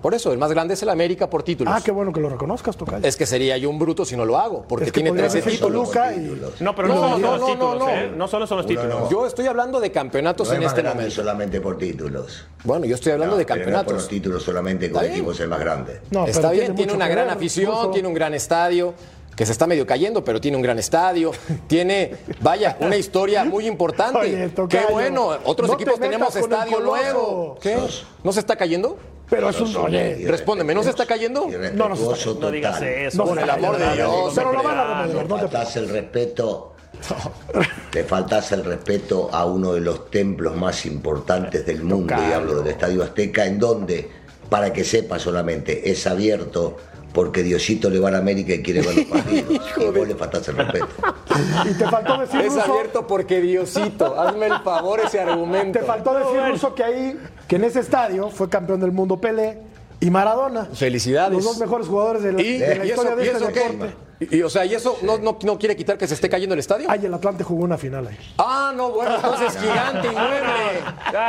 [0.03, 1.73] Por eso, el más grande es el América por títulos.
[1.75, 3.07] Ah, qué bueno que lo reconozcas, Tocayo.
[3.07, 5.29] Es que sería yo un bruto si no lo hago, porque Es que tiene podría
[5.29, 5.91] 13 decir títulos.
[6.17, 6.63] Y...
[6.65, 7.89] No, pero no, No, solo son no, los no, títulos, no, no.
[7.91, 8.13] ¿eh?
[8.17, 9.09] No solo son los títulos.
[9.11, 11.15] Yo estoy hablando de campeonatos es en más este grande momento.
[11.15, 12.45] solamente por títulos.
[12.65, 13.95] Bueno, yo estoy hablando No, de pero no por campeonatos.
[13.95, 15.15] los títulos solamente Está con bien.
[15.15, 16.01] equipos el más grande.
[16.11, 18.95] No, está pero bien, tiene una gran afición, tiene un gran estadio,
[19.37, 21.33] que se está medio cayendo, pero tiene un gran estadio,
[21.67, 24.19] tiene, vaya, una historia muy importante.
[24.19, 27.59] Oye, Qué bueno, otros no te equipos metas tenemos estadio nuevo.
[27.61, 27.79] ¿Qué?
[28.23, 28.99] ¿No se está cayendo?
[29.31, 29.75] Pero es un...
[29.77, 31.49] Oye, Respóndeme, ¿no se está cayendo?
[31.75, 33.17] No, no se está Irrespetuoso No digas eso.
[33.17, 34.33] No, Por el amor de Dios.
[34.35, 36.75] Pero lo van a remodelar, no Le te faltás el respeto.
[37.95, 42.57] Le faltás el respeto a uno de los templos más importantes del mundo, y hablo
[42.57, 44.09] del Estadio Azteca, en donde,
[44.51, 46.77] para que sepa solamente, es abierto
[47.13, 49.61] porque Diosito le va a la América y quiere ver los partidos.
[49.77, 50.89] y vos le faltás el respeto.
[51.71, 55.79] Y te faltó decir, Es Ruso, abierto porque Diosito, hazme el favor ese argumento.
[55.79, 59.59] te faltó decir, Ruso, que ahí, que en ese estadio fue campeón del mundo Pelé
[60.01, 60.67] y Maradona.
[60.75, 61.33] Felicidades.
[61.35, 63.53] Los dos mejores jugadores de la, ¿Y, de la ¿y eso, historia de y este
[63.53, 63.95] qué?
[64.31, 66.55] Y, y, o sea, ¿y eso no, no, no quiere quitar que se esté cayendo
[66.55, 66.87] el estadio?
[66.91, 68.19] Ay, el Atlante jugó una final ahí.
[68.39, 70.81] Ah, no, bueno, entonces gigante inmueble.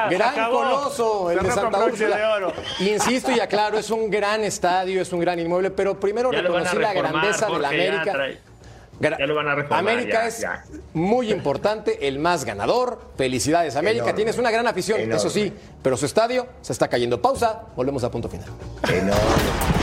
[0.10, 0.58] Gran acabó.
[0.58, 2.54] coloso, el de Santa Úrsula.
[2.80, 6.78] Insisto y aclaro, es un gran estadio, es un gran inmueble, pero primero Ya reconocí
[6.78, 8.12] la grandeza de la América.
[8.14, 8.38] trae-
[9.00, 10.64] ya lo van a reformar, América ya, es ya.
[10.94, 13.02] muy importante, el más ganador.
[13.18, 14.04] Felicidades, América.
[14.04, 14.14] Enorme.
[14.16, 15.16] Tienes una gran afición, Enorme.
[15.18, 15.52] eso sí,
[15.82, 17.22] pero su estadio se está cayendo.
[17.22, 18.48] Pausa, volvemos a punto final.
[18.88, 19.83] Enorme.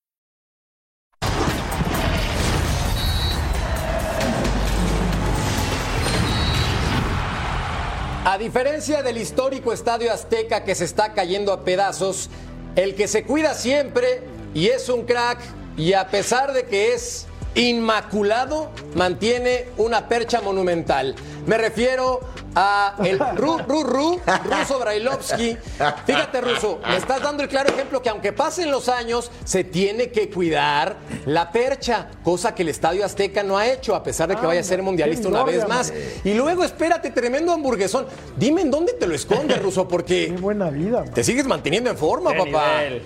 [8.23, 12.29] A diferencia del histórico Estadio Azteca que se está cayendo a pedazos,
[12.75, 14.21] el que se cuida siempre
[14.53, 15.39] y es un crack
[15.75, 21.15] y a pesar de que es inmaculado, mantiene una percha monumental.
[21.45, 22.19] Me refiero
[22.53, 25.57] a el Ru, Ru, Ru, Ruso Brailovsky.
[26.05, 30.11] Fíjate, Ruso, me estás dando el claro ejemplo que aunque pasen los años, se tiene
[30.11, 34.35] que cuidar la percha, cosa que el Estadio Azteca no ha hecho, a pesar de
[34.35, 35.93] que vaya a ser mundialista una vez más.
[36.23, 38.05] Y luego, espérate, tremendo hamburguesón.
[38.37, 41.03] Dime en dónde te lo escondes, Ruso, porque Qué buena vida.
[41.05, 41.13] man.
[41.13, 42.77] te sigues manteniendo en forma, Qué papá.
[42.83, 43.01] nivel.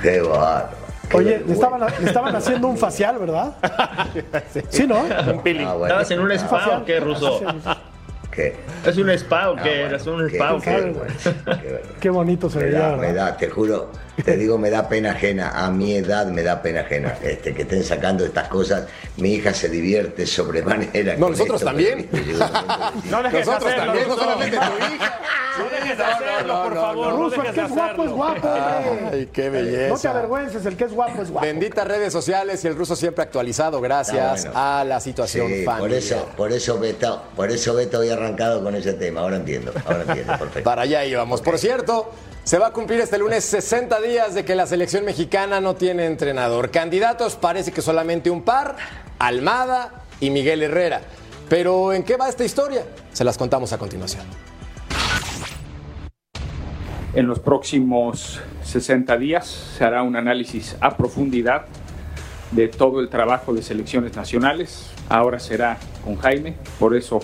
[0.00, 0.77] Qué bárbaro.
[1.12, 3.54] Oye, le estaban, le estaban haciendo un facial, ¿verdad?
[4.70, 5.00] Sí, ¿no?
[5.32, 5.66] Un peeling.
[5.66, 5.86] Ah, bueno.
[5.86, 6.82] ¿Estabas en un spa Facial.
[6.82, 7.40] o qué, Ruso?
[8.30, 9.80] Qué, ¿Es un spa o ah, qué?
[9.82, 10.80] bueno, ¿Es un qué- spa o qué qué?
[10.80, 11.82] vergüenza, qué.
[12.00, 13.90] Qué bonito se veía, te juro,
[14.24, 15.50] te digo, me da pena ajena.
[15.54, 17.16] A mi edad me da pena ajena.
[17.22, 18.84] Este, que estén sacando estas cosas.
[19.16, 21.16] Mi hija se divierte sobremanera.
[21.16, 22.08] No, nosotros esto, también.
[22.10, 22.24] pero
[23.10, 25.20] No dejes Nosotros hacerlo, también, no solamente tu hija.
[25.58, 27.08] No dejes de hacerlo, por favor.
[27.08, 28.48] No Ruso, el que es guapo es guapo.
[29.12, 30.10] Ay, qué No te belleza.
[30.10, 31.46] avergüences, el que es guapo es guapo.
[31.46, 34.58] Benditas redes sociales y el ruso siempre actualizado gracias bueno.
[34.58, 35.78] a la situación Sí, familiar.
[35.78, 39.20] por eso, por eso Beto, por eso Beto había arrancado con ese tema.
[39.22, 40.62] Ahora entiendo, ahora entiendo, perfecto.
[40.62, 41.40] Para allá íbamos.
[41.42, 42.10] Por cierto,
[42.48, 46.06] se va a cumplir este lunes 60 días de que la selección mexicana no tiene
[46.06, 46.70] entrenador.
[46.70, 48.74] Candidatos parece que solamente un par,
[49.18, 51.02] Almada y Miguel Herrera.
[51.50, 52.86] Pero ¿en qué va esta historia?
[53.12, 54.24] Se las contamos a continuación.
[57.12, 61.66] En los próximos 60 días se hará un análisis a profundidad
[62.52, 64.86] de todo el trabajo de selecciones nacionales.
[65.10, 67.20] Ahora será con Jaime, por eso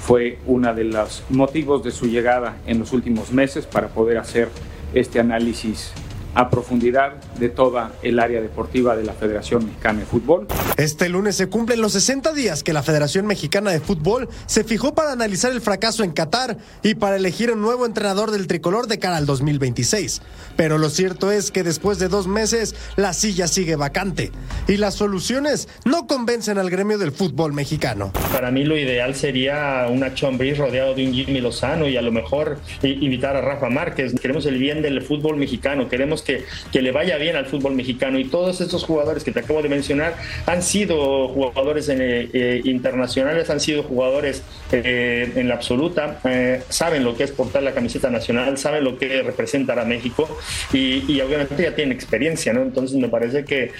[0.00, 4.48] fue uno de los motivos de su llegada en los últimos meses para poder hacer
[4.94, 5.92] este análisis
[6.34, 10.46] a profundidad de toda el área deportiva de la Federación Mexicana de Fútbol.
[10.76, 14.94] Este lunes se cumplen los 60 días que la Federación Mexicana de Fútbol se fijó
[14.94, 18.98] para analizar el fracaso en Qatar y para elegir un nuevo entrenador del tricolor de
[18.98, 20.22] cara al 2026.
[20.56, 24.32] Pero lo cierto es que después de dos meses la silla sigue vacante
[24.68, 28.12] y las soluciones no convencen al gremio del fútbol mexicano.
[28.32, 32.12] Para mí lo ideal sería una Chombriz rodeado de un Jimmy Lozano y a lo
[32.12, 34.14] mejor invitar a Rafa Márquez.
[34.20, 38.24] Queremos el bien del fútbol mexicano, queremos que, le vaya bien al fútbol mexicano y
[38.24, 43.82] todos estos jugadores que te acabo de mencionar han sido jugadores eh, internacionales, han sido
[43.82, 48.84] jugadores eh, en la absoluta, eh, saben lo que es portar la camiseta nacional, saben
[48.84, 50.28] lo que representa a México
[50.72, 52.62] y, obviamente ya tienen experiencia, ¿no?
[52.62, 53.72] Entonces me parece que,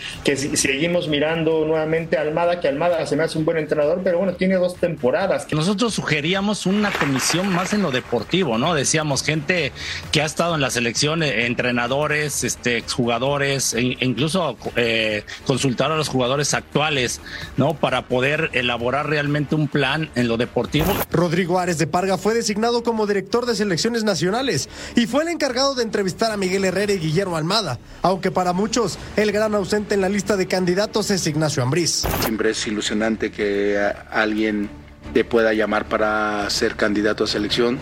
[0.56, 4.34] seguimos mirando nuevamente a Almada, que Almada se me hace un buen entrenador, pero bueno,
[4.34, 5.46] tiene dos temporadas.
[5.52, 8.74] Nosotros sugeríamos una comisión más en lo deportivo, ¿no?
[8.74, 9.72] Decíamos gente
[10.12, 16.08] que ha estado en la selección, entrenadores, este, exjugadores, e incluso eh, consultar a los
[16.08, 17.20] jugadores actuales,
[17.56, 17.74] ¿no?
[17.74, 20.92] Para poder elaborar realmente un plan en lo deportivo.
[21.10, 25.74] Rodrigo Ares de Parga fue designado como director de selecciones nacionales y fue el encargado
[25.74, 30.00] de entrevistar a Miguel Herrera y Guillermo Almada, aunque para muchos el gran ausente en
[30.00, 32.04] la lista de candidatos es Ignacio Ambriz.
[32.20, 33.78] Siempre es ilusionante que
[34.10, 34.70] alguien
[35.12, 37.78] te pueda llamar para ser candidato a selección,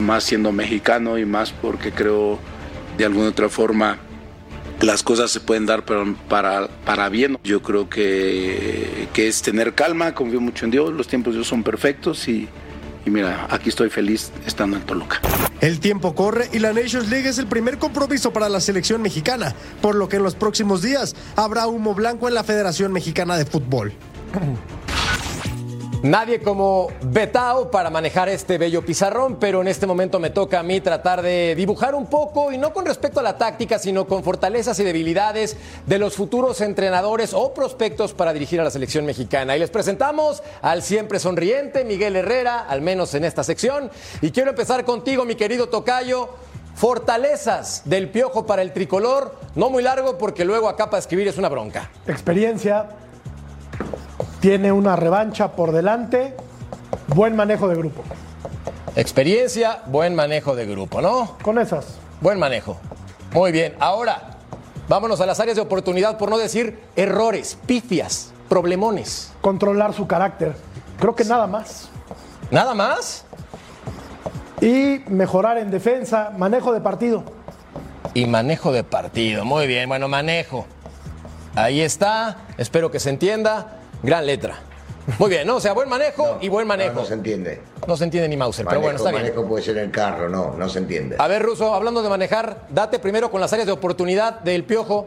[0.00, 2.38] más siendo mexicano y más porque creo
[2.96, 3.98] de alguna otra forma
[4.80, 7.38] las cosas se pueden dar para, para bien.
[7.44, 11.48] Yo creo que, que es tener calma, confío mucho en Dios, los tiempos de Dios
[11.48, 12.48] son perfectos y,
[13.04, 15.20] y mira, aquí estoy feliz estando en Toluca.
[15.60, 19.54] El tiempo corre y la Nations League es el primer compromiso para la selección mexicana,
[19.80, 23.46] por lo que en los próximos días habrá humo blanco en la Federación Mexicana de
[23.46, 23.92] Fútbol.
[26.02, 30.62] Nadie como Betao para manejar este bello pizarrón, pero en este momento me toca a
[30.62, 34.22] mí tratar de dibujar un poco, y no con respecto a la táctica, sino con
[34.22, 35.56] fortalezas y debilidades
[35.86, 39.56] de los futuros entrenadores o prospectos para dirigir a la selección mexicana.
[39.56, 43.90] Y les presentamos al siempre sonriente Miguel Herrera, al menos en esta sección.
[44.20, 46.28] Y quiero empezar contigo, mi querido Tocayo.
[46.76, 51.38] Fortalezas del piojo para el tricolor, no muy largo porque luego acá para escribir es
[51.38, 51.90] una bronca.
[52.06, 52.90] Experiencia,
[54.46, 56.32] tiene una revancha por delante,
[57.08, 58.04] buen manejo de grupo.
[58.94, 61.36] Experiencia, buen manejo de grupo, ¿no?
[61.42, 61.98] Con esas.
[62.20, 62.76] Buen manejo.
[63.32, 64.36] Muy bien, ahora
[64.86, 69.32] vámonos a las áreas de oportunidad, por no decir errores, pifias, problemones.
[69.40, 70.54] Controlar su carácter.
[71.00, 71.88] Creo que nada más.
[72.52, 73.24] ¿Nada más?
[74.60, 77.24] Y mejorar en defensa, manejo de partido.
[78.14, 80.66] Y manejo de partido, muy bien, bueno, manejo.
[81.56, 83.80] Ahí está, espero que se entienda.
[84.02, 84.58] Gran letra.
[85.18, 85.56] Muy bien, ¿no?
[85.56, 86.94] O sea, buen manejo y buen manejo.
[86.94, 87.60] No, se entiende.
[87.86, 89.22] No se entiende ni Mauser, pero bueno, está bien.
[89.22, 91.16] Manejo puede ser el carro, no, no se entiende.
[91.18, 95.06] A ver, Ruso, hablando de manejar, date primero con las áreas de oportunidad del Piojo.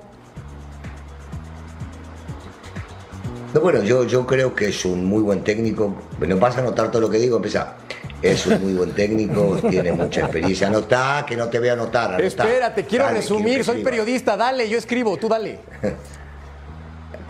[3.53, 5.95] No, bueno, yo, yo creo que es un muy buen técnico.
[6.19, 7.75] No vas a notar todo lo que digo, empieza.
[8.21, 10.67] Es un muy buen técnico, tiene mucha experiencia.
[10.67, 12.21] Anotá, que no te voy a anotar.
[12.21, 15.59] Espérate, quiero resumir, soy periodista, dale, yo escribo, tú dale.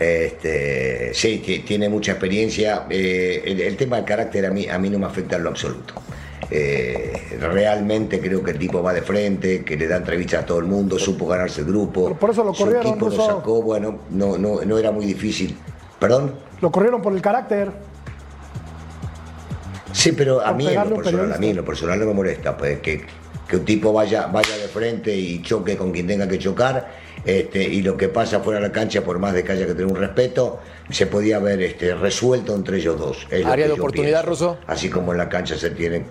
[0.00, 2.86] Este, sí, tiene mucha experiencia.
[2.88, 5.92] Eh, el, tema del carácter a mí, a mí no me afecta en lo absoluto.
[6.50, 10.58] Eh, realmente creo que el tipo va de frente, que le da entrevistas a todo
[10.58, 12.16] el mundo, supo ganarse el grupo.
[12.16, 12.82] por eso lo corrieron.
[12.82, 15.54] Su equipo lo sacó, bueno, no, no, no era muy difícil.
[15.98, 16.32] ¿Perdón?
[16.62, 17.70] Lo corrieron por el carácter.
[19.92, 22.80] Sí, pero a mí, en lo personal, a mí lo personal no me molesta, pues
[22.80, 23.04] que,
[23.46, 27.62] que un tipo vaya, vaya de frente y choque con quien tenga que chocar este,
[27.62, 29.86] y lo que pasa fuera de la cancha, por más de que haya que tener
[29.86, 33.26] un respeto, se podía haber este, resuelto entre ellos dos.
[33.44, 34.58] ¿Área de oportunidad, Ruso?
[34.66, 36.06] Así como en la cancha se tienen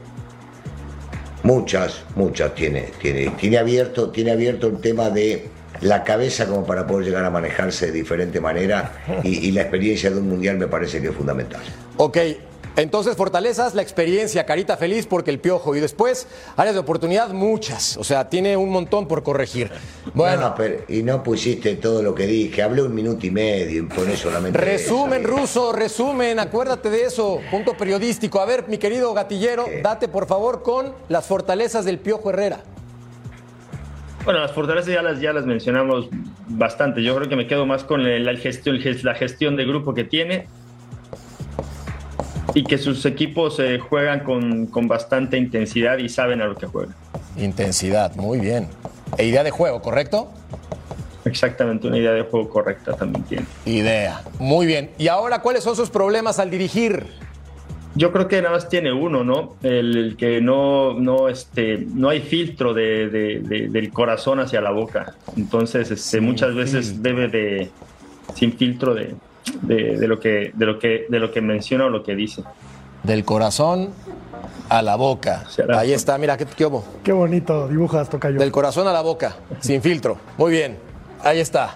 [1.43, 5.48] muchas, muchas tiene, tiene, tiene abierto, tiene abierto el tema de
[5.82, 10.10] la cabeza como para poder llegar a manejarse de diferente manera y, y la experiencia
[10.12, 11.62] de un mundial me parece que es fundamental.
[11.98, 12.17] Ok,
[12.82, 15.76] entonces, fortalezas, la experiencia, carita feliz porque el piojo.
[15.76, 17.98] Y después, áreas de oportunidad, muchas.
[17.98, 19.72] O sea, tiene un montón por corregir.
[20.13, 20.56] Bueno.
[20.88, 22.63] y no pusiste todo lo que dije.
[22.63, 24.58] Hablé un minuto y medio y poné solamente.
[24.60, 26.39] Resumen, ruso, resumen.
[26.39, 27.39] Acuérdate de eso.
[27.52, 28.39] Punto periodístico.
[28.39, 32.62] A ver, mi querido gatillero, date por favor con las fortalezas del piojo Herrera.
[34.26, 36.10] Bueno, las fortalezas ya las, ya las mencionamos
[36.48, 37.02] bastante.
[37.02, 40.48] Yo creo que me quedo más con la gestión, la gestión de grupo que tiene
[42.54, 46.66] y que sus equipos eh, juegan con, con, bastante intensidad y saben a lo que
[46.68, 46.96] juegan.
[47.38, 48.68] Intensidad, muy bien.
[49.18, 50.32] E idea de juego, ¿correcto?
[51.26, 53.46] Exactamente, una idea de juego correcta también tiene.
[53.66, 54.22] Idea.
[54.40, 54.90] Muy bien.
[54.98, 57.06] ¿Y ahora cuáles son sus problemas al dirigir?
[57.96, 59.56] Yo creo que nada más tiene uno, ¿no?
[59.62, 64.62] El, el que no, no, este, no hay filtro de, de- de- del corazón hacia
[64.62, 65.16] la boca.
[65.36, 67.70] Entonces, este, muchas veces debe de,
[68.36, 69.16] sin filtro de,
[69.62, 72.44] de, de lo que, de lo que, de lo que menciona o lo que dice.
[73.04, 73.90] Del corazón
[74.70, 75.46] a la boca.
[75.76, 76.84] Ahí está, mira, qué, qué hubo?
[77.04, 78.38] Qué bonito dibujas, Tocayo.
[78.40, 80.18] Del corazón a la boca, sin filtro.
[80.38, 80.78] Muy bien.
[81.24, 81.76] Ahí está.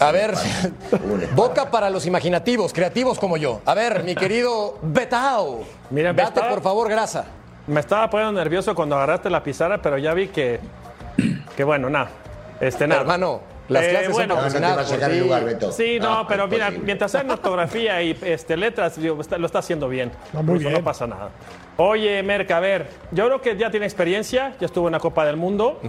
[0.00, 0.34] A ver,
[1.36, 3.60] boca para los imaginativos, creativos como yo.
[3.64, 5.60] A ver, mi querido Betao.
[5.90, 7.26] Mira, Date, estaba- por favor, grasa.
[7.66, 10.60] Me estaba poniendo nervioso cuando agarraste la pizarra, pero ya vi que,
[11.56, 12.10] que bueno, nada.
[12.60, 13.02] Este, nada.
[13.02, 15.20] Hermano, las clases son bueno, patrocinadas No, no ti.
[15.20, 15.72] lugar, Beto.
[15.72, 19.60] Sí, no, No, pero mira, mientras sea ortografía y este, letras, digo, está- lo está
[19.60, 20.10] haciendo bien.
[20.34, 20.72] Ah, muy bien.
[20.72, 21.30] No pasa nada.
[21.76, 25.24] Oye, Merca, a ver, yo creo que ya tiene experiencia, ya estuvo en la Copa
[25.24, 25.80] del Mundo.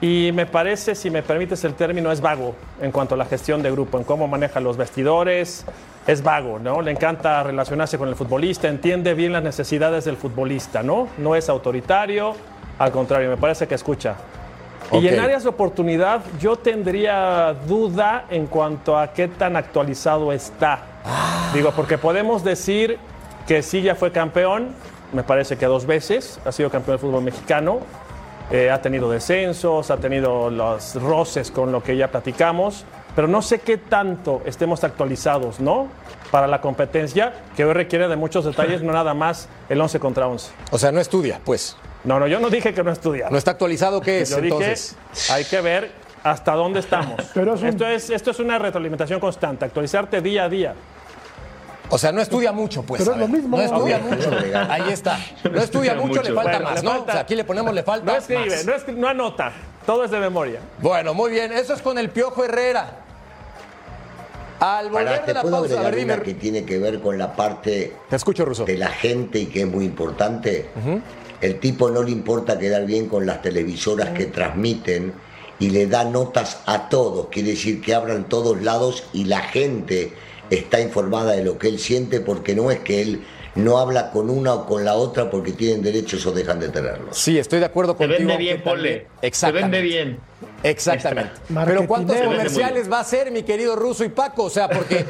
[0.00, 3.62] Y me parece, si me permites el término, es vago en cuanto a la gestión
[3.62, 5.64] de grupo, en cómo maneja los vestidores.
[6.06, 6.82] Es vago, ¿no?
[6.82, 11.08] Le encanta relacionarse con el futbolista, entiende bien las necesidades del futbolista, ¿no?
[11.18, 12.34] No es autoritario,
[12.78, 14.16] al contrario, me parece que escucha.
[14.92, 20.80] Y en áreas de oportunidad, yo tendría duda en cuanto a qué tan actualizado está.
[21.52, 22.98] Digo, porque podemos decir
[23.46, 24.74] que sí ya fue campeón,
[25.12, 27.80] me parece que dos veces, ha sido campeón del fútbol mexicano,
[28.50, 33.42] eh, ha tenido descensos, ha tenido los roces con lo que ya platicamos, pero no
[33.42, 35.88] sé qué tanto estemos actualizados, ¿no?
[36.30, 40.28] Para la competencia, que hoy requiere de muchos detalles, no nada más el 11 contra
[40.28, 40.50] 11.
[40.70, 41.76] O sea, no estudia, pues.
[42.08, 43.28] No, no, yo no dije que no estudia.
[43.28, 44.96] ¿No está actualizado qué es, Yo dije, entonces?
[45.30, 45.90] hay que ver
[46.24, 47.20] hasta dónde estamos.
[47.62, 50.74] esto, es, esto es una retroalimentación constante, actualizarte día a día.
[51.90, 53.02] O sea, no estudia mucho, pues.
[53.02, 53.58] Pero es lo mismo.
[53.58, 54.30] No estudia mucho.
[54.70, 55.18] Ahí está.
[55.52, 56.90] No estudia mucho, le falta Bueno, más, ¿no?
[56.92, 58.64] falta- O sea, aquí le ponemos le falta No escribe, más.
[58.64, 59.52] no, escri- no anota,
[59.84, 60.60] todo es de memoria.
[60.80, 61.52] Bueno, muy bien.
[61.52, 62.88] Eso es con el Piojo Herrera.
[64.60, 66.22] Al volver Para, de te la puedo pausa, a agregar ver, dime.
[66.22, 67.92] que tiene que ver con la parte
[68.66, 70.70] de la gente y que es muy importante.
[71.40, 75.12] El tipo no le importa quedar bien con las televisoras que transmiten
[75.60, 77.28] y le da notas a todos.
[77.28, 80.12] Quiere decir que abran todos lados y la gente
[80.50, 83.24] está informada de lo que él siente porque no es que él
[83.54, 87.16] no habla con una o con la otra porque tienen derechos o dejan de tenerlos.
[87.16, 88.18] Sí, estoy de acuerdo Se contigo.
[88.18, 89.06] vende que bien, Pole.
[89.20, 89.76] Se Exactamente.
[89.78, 90.18] vende bien.
[90.62, 91.32] Exactamente.
[91.64, 94.44] Pero ¿cuántos comerciales va a hacer mi querido Ruso y Paco?
[94.44, 95.04] O sea, porque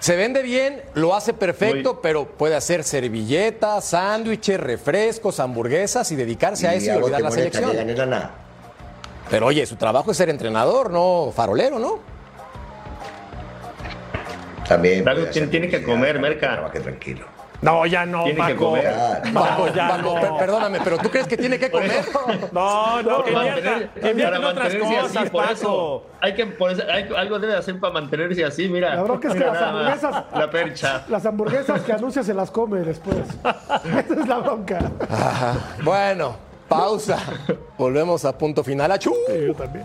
[0.00, 6.68] se vende bien, lo hace perfecto, pero puede hacer servilletas, sándwiches, refrescos, hamburguesas y dedicarse
[6.68, 7.70] a eso y olvidar la selección.
[9.30, 11.98] Pero oye, su trabajo es ser entrenador, no farolero, ¿no?
[14.68, 16.52] También Algo tiene, que comer, para que Merca.
[16.52, 17.33] trabaje tranquilo.
[17.64, 18.66] No, ya no, Tiene que Paco.
[18.66, 18.94] comer.
[19.32, 20.20] Paco, ya Paco, no.
[20.20, 22.04] per- perdóname, pero ¿tú crees que tiene que comer?
[22.52, 25.52] No, no, que invierta, mantener- que invierta otras cosas, así, por Paco.
[25.54, 26.06] eso.
[26.20, 28.94] Hay que, por eso- hay- algo debe hacer para mantenerse así, mira.
[28.94, 30.24] La bronca es que las hamburguesas.
[30.34, 31.04] La percha.
[31.08, 33.16] Las hamburguesas que anuncia se las come después.
[33.84, 34.78] Esa es la bronca.
[35.10, 35.54] Ajá.
[35.82, 36.36] Bueno,
[36.68, 37.18] pausa.
[37.78, 38.92] Volvemos a punto final.
[38.92, 39.14] ¡Achú!
[39.28, 39.84] yo también.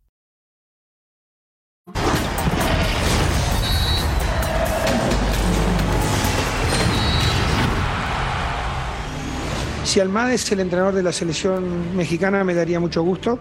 [9.91, 13.39] Si Almada es el entrenador de la selección mexicana, me daría mucho gusto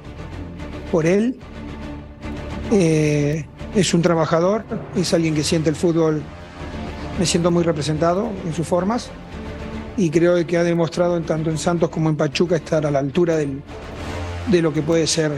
[0.91, 1.37] por él.
[2.73, 4.65] Eh, es un trabajador,
[4.97, 6.21] es alguien que siente el fútbol,
[7.21, 9.11] me siento muy representado en sus formas
[9.97, 13.37] y creo que ha demostrado tanto en Santos como en Pachuca estar a la altura
[13.37, 15.31] de lo que puede ser,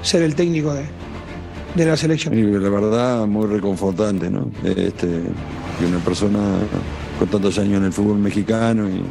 [0.00, 2.62] ser el técnico de, la selección.
[2.62, 4.50] La verdad, muy reconfortante, ¿no?
[4.64, 5.08] Este,
[5.78, 6.38] que una persona
[7.18, 9.02] con tantos años en el fútbol mexicano y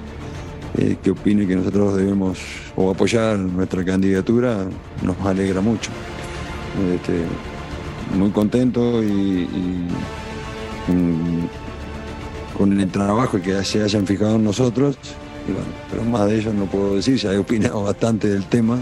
[0.78, 2.38] eh, que opine que nosotros debemos
[2.76, 4.66] o apoyar nuestra candidatura,
[5.02, 5.90] nos alegra mucho.
[6.94, 7.26] Este,
[8.16, 9.48] muy contento y,
[10.88, 11.48] mm,
[12.58, 14.98] con el trabajo que se hayan fijado en nosotros.
[15.90, 18.78] Pero más de ello no puedo decir, ya he opinado bastante del tema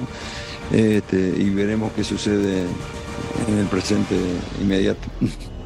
[0.71, 2.63] este, y veremos qué sucede
[3.47, 4.15] en el presente
[4.61, 5.07] inmediato.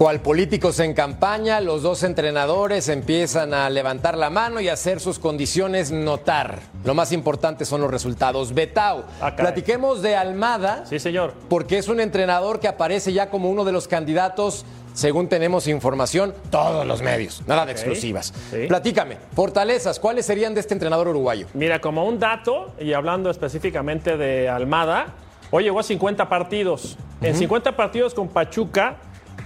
[0.00, 5.18] Cual políticos en campaña, los dos entrenadores empiezan a levantar la mano y hacer sus
[5.18, 6.60] condiciones notar.
[6.86, 8.54] Lo más importante son los resultados.
[8.54, 9.04] Betao,
[9.36, 10.86] platiquemos de Almada.
[10.86, 11.34] Sí, señor.
[11.50, 16.32] Porque es un entrenador que aparece ya como uno de los candidatos, según tenemos información,
[16.48, 18.32] todos los medios, nada de exclusivas.
[18.50, 18.68] Sí.
[18.68, 21.46] Platícame, fortalezas, ¿cuáles serían de este entrenador uruguayo?
[21.52, 25.08] Mira, como un dato, y hablando específicamente de Almada,
[25.50, 26.96] hoy llegó a 50 partidos.
[27.20, 28.96] En 50 partidos con Pachuca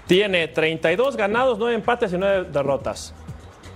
[0.06, 3.14] tiene 32 ganados, 9 empates y 9 derrotas.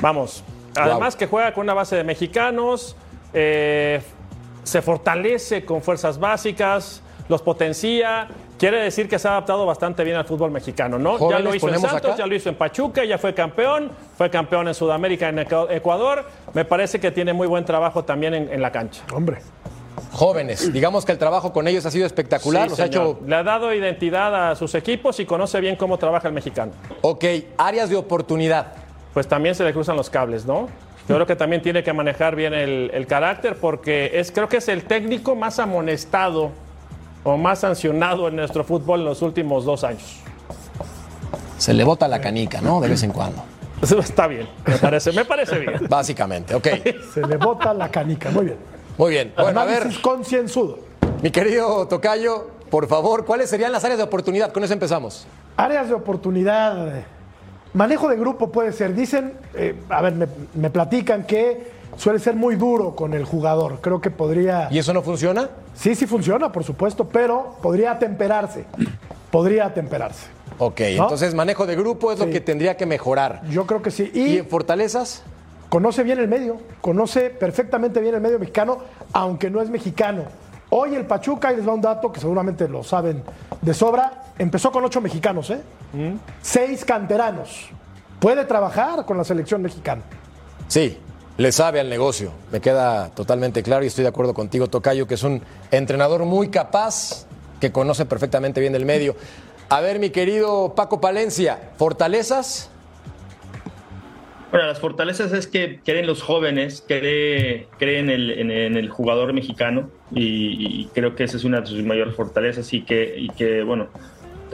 [0.00, 0.44] Vamos.
[0.76, 2.96] Además que juega con una base de mexicanos,
[3.32, 4.00] eh,
[4.62, 8.28] se fortalece con fuerzas básicas, los potencia.
[8.58, 11.12] Quiere decir que se ha adaptado bastante bien al fútbol mexicano, ¿no?
[11.12, 12.16] Ya ¿Jóvenes lo hizo en Santos, acá?
[12.18, 16.24] ya lo hizo en Pachuca, ya fue campeón, fue campeón en Sudamérica, en Ecu- Ecuador.
[16.54, 19.02] Me parece que tiene muy buen trabajo también en, en la cancha.
[19.14, 19.38] Hombre.
[20.12, 23.20] Jóvenes, digamos que el trabajo con ellos ha sido espectacular, Sí, los ha hecho...
[23.26, 26.72] Le ha dado identidad a sus equipos y conoce bien cómo trabaja el mexicano.
[27.02, 27.24] Ok,
[27.56, 28.72] áreas de oportunidad.
[29.14, 30.68] Pues también se le cruzan los cables, ¿no?
[31.08, 34.58] Yo creo que también tiene que manejar bien el, el carácter porque es, creo que
[34.58, 36.50] es el técnico más amonestado
[37.24, 40.20] o más sancionado en nuestro fútbol en los últimos dos años.
[41.56, 42.80] Se le bota la canica, ¿no?
[42.80, 43.42] De vez en cuando.
[43.82, 45.86] Está bien, me parece, me parece bien.
[45.88, 46.68] Básicamente, ok.
[47.14, 48.30] Se le bota la canica.
[48.30, 48.58] Muy bien.
[48.98, 49.32] Muy bien.
[49.36, 50.80] Bueno, a ver, concienzudo.
[51.22, 54.52] mi querido Tocayo, por favor, ¿cuáles serían las áreas de oportunidad?
[54.52, 55.26] Con eso empezamos.
[55.56, 56.96] Áreas de oportunidad.
[56.98, 57.04] eh,
[57.74, 58.94] Manejo de grupo puede ser.
[58.94, 63.78] Dicen, eh, a ver, me, me platican que suele ser muy duro con el jugador.
[63.80, 64.68] Creo que podría.
[64.70, 65.48] ¿Y eso no funciona?
[65.74, 68.64] Sí, sí funciona, por supuesto, pero podría atemperarse.
[69.30, 70.26] Podría atemperarse.
[70.58, 71.04] Ok, ¿No?
[71.04, 73.42] entonces manejo de grupo es lo que tendría que mejorar.
[73.48, 74.10] Yo creo que sí.
[74.12, 75.22] ¿Y Y en fortalezas?
[75.68, 78.78] Conoce bien el medio, conoce perfectamente bien el medio mexicano,
[79.12, 80.24] aunque no es mexicano.
[80.70, 83.22] Hoy el Pachuca, y les va un dato que seguramente lo saben
[83.62, 85.60] de sobra, empezó con ocho mexicanos, ¿eh?
[86.42, 87.68] Seis canteranos.
[88.20, 90.02] Puede trabajar con la selección mexicana.
[90.66, 90.98] Sí,
[91.38, 92.32] le sabe al negocio.
[92.52, 96.48] Me queda totalmente claro y estoy de acuerdo contigo, Tocayo, que es un entrenador muy
[96.48, 97.26] capaz,
[97.60, 99.16] que conoce perfectamente bien el medio.
[99.70, 102.70] A ver, mi querido Paco Palencia, ¿fortalezas?
[104.50, 109.34] Bueno, las fortalezas es que creen los jóvenes, cree, creen en el, en, el jugador
[109.34, 113.62] mexicano y, creo que esa es una de sus mayores fortalezas y que, y que
[113.62, 113.88] bueno,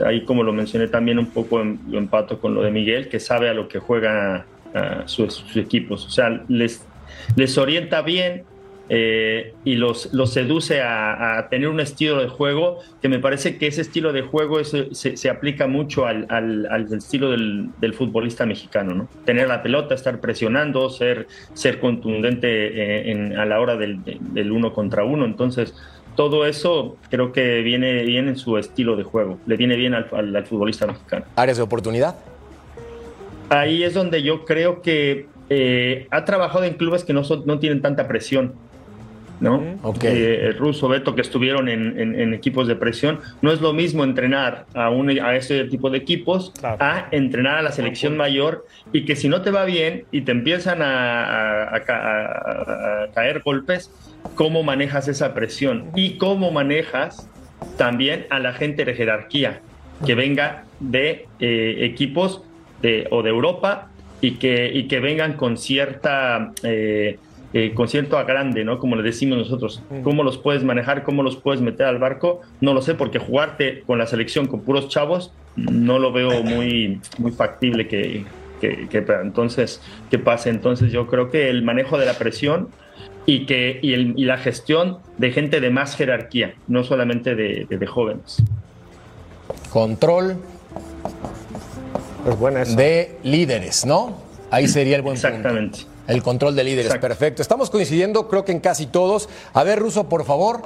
[0.05, 3.21] ahí como lo mencioné también un poco en, lo empato con lo de Miguel, que
[3.21, 6.85] sabe a lo que juega ah, sus, sus equipos, o sea, les,
[7.37, 8.43] les orienta bien
[8.89, 13.57] eh, y los, los seduce a, a tener un estilo de juego que me parece
[13.57, 17.69] que ese estilo de juego es- se, se aplica mucho al, al- al estilo del,
[17.79, 19.09] del futbolista mexicano, ¿no?
[19.25, 24.51] Tener la pelota, estar presionando, ser, ser contundente eh, en- a la hora del, del
[24.51, 25.25] uno contra uno.
[25.25, 25.73] Entonces,
[26.15, 30.07] todo eso creo que viene bien en su estilo de juego, le viene bien al,
[30.13, 31.25] al- al futbolista mexicano.
[31.35, 32.15] ¿Áreas de oportunidad?
[33.49, 37.59] Ahí es donde yo creo que eh, ha trabajado en clubes que no, son, no
[37.59, 38.53] tienen tanta presión.
[39.39, 39.61] ¿No?
[40.09, 43.73] Eh, el ruso Beto que estuvieron en, en- en equipos de presión, no es lo
[43.73, 48.65] mismo entrenar a, un, a ese tipo de equipos a entrenar a la selección mayor
[48.93, 53.03] y que si no te va bien y te empiezan a, a- a ca- a-
[53.03, 53.91] a caer golpes,
[54.35, 57.29] cómo manejas esa presión y cómo manejas
[57.77, 59.61] también a la gente de jerarquía
[60.05, 62.41] que venga de eh, equipos
[62.81, 63.89] de, o de Europa
[64.21, 67.17] y que, y que vengan con cierta eh,
[67.57, 68.79] eh, con cierto agrande, ¿no?
[68.79, 69.81] Como le decimos nosotros.
[70.03, 71.03] ¿Cómo los puedes manejar?
[71.03, 72.41] ¿Cómo los puedes meter al barco?
[72.59, 76.99] No lo sé, porque jugarte con la selección con puros chavos no lo veo muy,
[77.17, 78.25] muy factible que,
[78.59, 79.81] que, que- entonces
[80.11, 80.49] que pase.
[80.49, 82.67] Entonces yo creo que el manejo de la presión
[83.25, 87.65] y que y, el- y la gestión de gente de más jerarquía, no solamente de,
[87.69, 88.43] de- de jóvenes.
[89.71, 90.35] Control
[92.75, 94.17] de líderes, ¿no?
[94.51, 95.79] Ahí sería el buen Exactamente.
[96.07, 97.07] El control de líderes, Exacto.
[97.07, 97.41] perfecto.
[97.41, 99.27] Estamos coincidiendo, creo que en casi todos.
[99.53, 100.61] A ver, Ruso, por favor.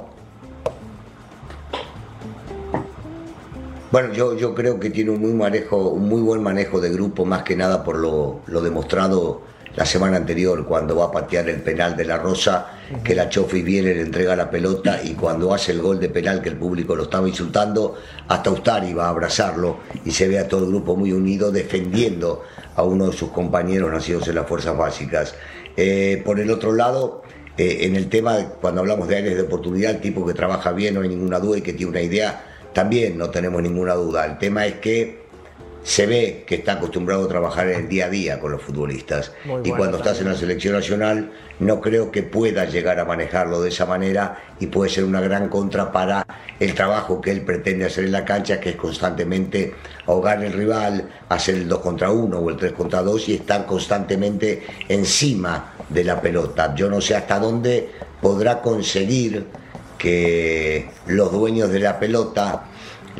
[3.90, 7.24] Bueno, yo, yo creo que tiene un muy, manejo, un muy buen manejo de grupo,
[7.24, 9.42] más que nada por lo, lo demostrado
[9.74, 12.68] la semana anterior, cuando va a patear el penal de la Rosa,
[13.04, 16.42] que la Chofi viene, le entrega la pelota y cuando hace el gol de penal,
[16.42, 17.96] que el público lo estaba insultando,
[18.28, 22.42] hasta Ustari va a abrazarlo y se ve a todo el grupo muy unido defendiendo
[22.74, 25.34] a uno de sus compañeros nacidos en las fuerzas básicas.
[25.76, 27.22] Eh, por el otro lado,
[27.56, 30.94] eh, en el tema, cuando hablamos de áreas de oportunidad, el tipo que trabaja bien,
[30.94, 34.24] no hay ninguna duda y que tiene una idea, también no tenemos ninguna duda.
[34.24, 35.19] El tema es que
[35.82, 39.32] se ve que está acostumbrado a trabajar en el día a día con los futbolistas.
[39.44, 43.04] Muy y bueno cuando estás en la selección nacional, no creo que pueda llegar a
[43.04, 46.26] manejarlo de esa manera y puede ser una gran contra para
[46.58, 49.74] el trabajo que él pretende hacer en la cancha, que es constantemente
[50.06, 53.64] ahogar al rival, hacer el 2 contra 1 o el 3 contra 2 y estar
[53.66, 56.74] constantemente encima de la pelota.
[56.74, 57.88] Yo no sé hasta dónde
[58.20, 59.46] podrá conseguir
[59.98, 62.69] que los dueños de la pelota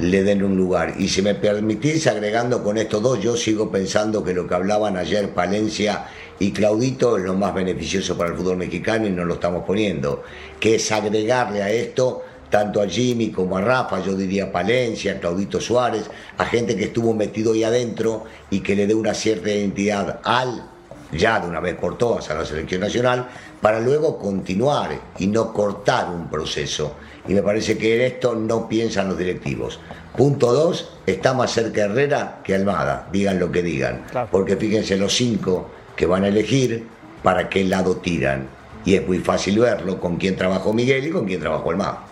[0.01, 0.95] le den un lugar.
[0.99, 4.97] Y si me permitís, agregando con estos dos, yo sigo pensando que lo que hablaban
[4.97, 6.07] ayer Palencia
[6.39, 10.23] y Claudito es lo más beneficioso para el fútbol mexicano y no lo estamos poniendo,
[10.59, 15.61] que es agregarle a esto tanto a Jimmy como a Rafa, yo diría Palencia, Claudito
[15.61, 20.21] Suárez, a gente que estuvo metido ahí adentro y que le dé una cierta identidad
[20.25, 20.69] al,
[21.13, 23.29] ya de una vez por todas, a la selección nacional,
[23.61, 26.97] para luego continuar y no cortar un proceso.
[27.29, 29.81] Y me parece que en esto no piensan los directivos.
[30.17, 34.05] Punto dos, está más cerca Herrera que Almada, digan lo que digan.
[34.31, 36.87] Porque fíjense los cinco que van a elegir
[37.23, 38.49] para qué lado tiran.
[38.85, 42.05] Y es muy fácil verlo con quién trabajó Miguel y con quién trabajó Almada.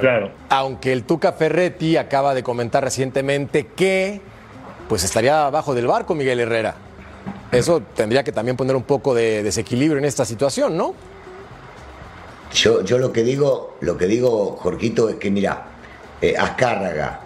[0.00, 0.30] Claro.
[0.48, 4.20] Aunque el Tuca Ferretti acaba de comentar recientemente que
[4.88, 6.74] pues estaría abajo del barco Miguel Herrera.
[7.52, 10.94] Eso tendría que también poner un poco de desequilibrio en esta situación, ¿no?
[12.52, 15.66] Yo, yo lo que digo, lo que digo, Jorquito, es que mira,
[16.20, 17.20] eh, Azcárraga,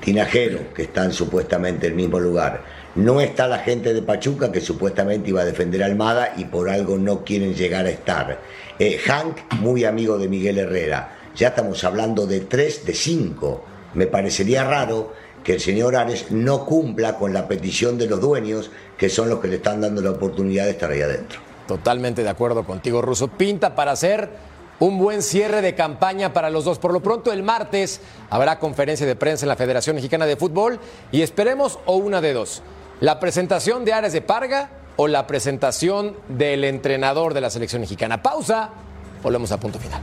[0.00, 2.62] Tinajero, que están supuestamente en el mismo lugar.
[2.94, 6.68] No está la gente de Pachuca que supuestamente iba a defender a Almada y por
[6.68, 8.40] algo no quieren llegar a estar.
[8.78, 11.16] Eh, Hank, muy amigo de Miguel Herrera.
[11.34, 13.64] Ya estamos hablando de tres de cinco.
[13.94, 18.70] Me parecería raro que el señor Ares no cumpla con la petición de los dueños,
[18.98, 21.40] que son los que le están dando la oportunidad de estar ahí adentro.
[21.66, 23.28] Totalmente de acuerdo contigo, Russo.
[23.28, 24.28] Pinta para hacer
[24.78, 26.78] un buen cierre de campaña para los dos.
[26.78, 28.00] Por lo pronto, el martes
[28.30, 30.78] habrá conferencia de prensa en la Federación Mexicana de Fútbol
[31.12, 32.62] y esperemos o una de dos.
[33.00, 38.22] La presentación de Ares de Parga o la presentación del entrenador de la selección mexicana.
[38.22, 38.70] Pausa.
[39.22, 40.02] Volvemos a punto final.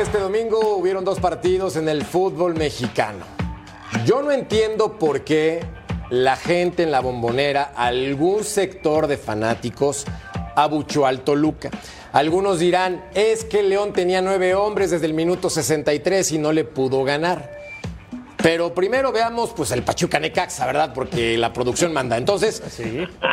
[0.00, 3.24] Este domingo hubieron dos partidos en el fútbol mexicano.
[4.04, 5.60] Yo no entiendo por qué
[6.10, 10.04] la gente en la bombonera, algún sector de fanáticos,
[10.56, 11.70] abuchó al Toluca.
[12.12, 16.64] Algunos dirán, es que León tenía nueve hombres desde el minuto 63 y no le
[16.64, 17.63] pudo ganar.
[18.44, 20.92] Pero primero veamos pues el Pachuca Necaxa, ¿verdad?
[20.92, 22.18] Porque la producción manda.
[22.18, 22.62] Entonces,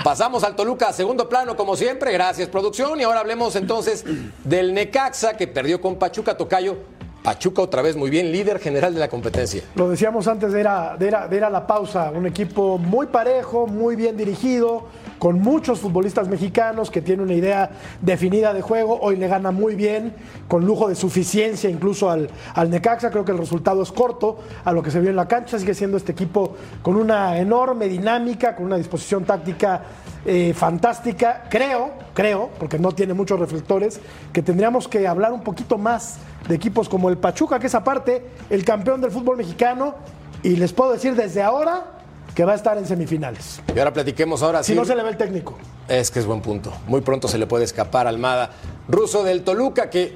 [0.06, 2.14] pasamos al Toluca a segundo plano como siempre.
[2.14, 2.98] Gracias, producción.
[2.98, 4.06] Y ahora hablemos entonces
[4.46, 6.78] del Necaxa que perdió con Pachuca Tocayo.
[7.24, 9.62] Pachuca otra vez muy bien, líder general de la competencia.
[9.76, 12.26] Lo decíamos antes de ir, a, de, ir a- de ir a la pausa, un
[12.26, 14.86] equipo muy parejo, muy bien dirigido,
[15.22, 17.70] con muchos futbolistas mexicanos que tienen una idea
[18.02, 20.16] definida de juego, hoy le gana muy bien,
[20.48, 24.72] con lujo de suficiencia incluso al, al Necaxa, creo que el resultado es corto a
[24.72, 28.56] lo que se vio en la cancha, sigue siendo este equipo con una enorme dinámica,
[28.56, 29.84] con una disposición táctica
[30.26, 34.02] eh, fantástica, creo, creo, porque no tiene muchos reflectores,
[34.34, 36.18] que tendríamos que hablar un poquito más
[36.48, 39.94] de equipos como el Pachuca, que es aparte el campeón del fútbol mexicano,
[40.42, 42.01] y les puedo decir desde ahora
[42.36, 43.62] que va a estar en semifinales.
[43.76, 44.78] Y ahora platiquemos ahora Si sí.
[44.80, 45.58] no se le ve el técnico.
[45.88, 46.72] Es que es buen punto.
[46.88, 48.52] Muy pronto se le puede escapar Almada.
[48.88, 50.16] Ruso del Toluca que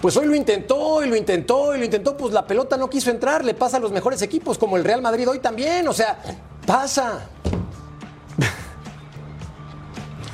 [0.00, 3.10] pues hoy lo intentó y lo intentó y lo intentó, pues la pelota no quiso
[3.10, 6.18] entrar, le pasa a los mejores equipos como el Real Madrid hoy también, o sea,
[6.66, 7.26] pasa.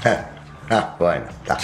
[0.71, 1.59] Ah, bueno, está.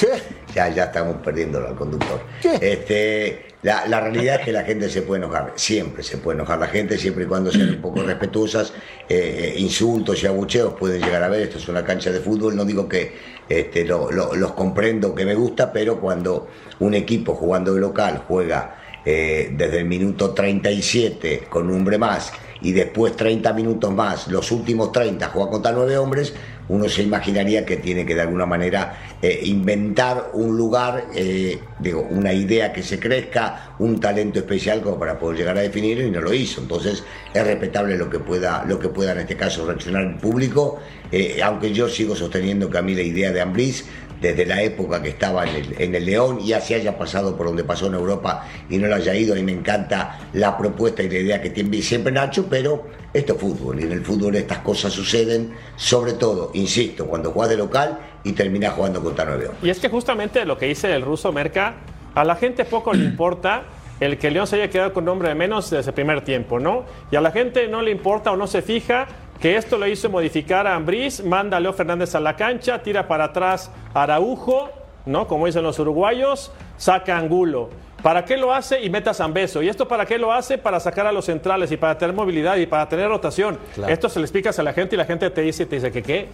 [0.55, 2.21] Ya, ya estamos perdiendo al conductor.
[2.61, 6.59] Este, la, la realidad es que la gente se puede enojar, siempre se puede enojar
[6.61, 8.73] la gente, siempre y cuando sean un poco respetuosas.
[9.09, 12.55] Eh, eh, insultos y abucheos pueden llegar a ver, esto es una cancha de fútbol,
[12.55, 13.17] no digo que
[13.49, 16.49] este, lo- lo- los comprendo, que me gusta, pero cuando
[16.81, 22.31] un equipo jugando de local juega eh, desde el minuto 37 con un hombre más
[22.61, 26.35] y después 30 minutos más, los últimos 30 juega contra nueve hombres,
[26.69, 32.07] uno se imaginaría que tiene que de alguna manera eh, inventar un lugar, eh, digo,
[32.11, 36.11] una idea que se crezca, un talento especial como para poder llegar a definirlo y
[36.11, 36.61] no lo hizo.
[36.61, 40.79] Entonces es respetable lo que pueda, lo que pueda en este caso reaccionar el público,
[41.11, 43.87] eh, aunque yo sigo sosteniendo que a mí la idea de Ambris
[44.21, 47.47] desde la época que estaba en el, en el León y así haya pasado por
[47.47, 49.35] donde pasó en Europa y no lo haya ido.
[49.35, 53.41] Mí me encanta la propuesta y la idea que tiene siempre Nacho, pero esto es
[53.41, 57.99] fútbol y en el fútbol estas cosas suceden, sobre todo, insisto, cuando juegas de local
[58.25, 59.65] y terminas jugando contra Nueve hombres.
[59.65, 61.75] Y es que justamente lo que dice el ruso Merca,
[62.15, 63.63] a la gente poco le importa
[64.01, 66.85] el que León se haya quedado con nombre de menos desde el primer tiempo, ¿no?
[67.11, 69.09] Y a la gente no le importa o no se fija
[69.41, 73.07] que esto lo hizo modificar a Ambriz, manda a Leo Fernández a la cancha, tira
[73.07, 74.71] para atrás a Araujo,
[75.07, 75.27] ¿no?
[75.27, 77.71] Como dicen los uruguayos, saca Angulo.
[78.03, 78.81] ¿Para qué lo hace?
[78.83, 79.63] Y meta a Zambeso.
[79.63, 80.59] ¿Y esto para qué lo hace?
[80.59, 83.59] Para sacar a los centrales y para tener movilidad y para tener rotación.
[83.75, 83.93] Claro.
[83.93, 86.03] Esto se le explicas a la gente y la gente te dice, te dice que
[86.03, 86.29] qué.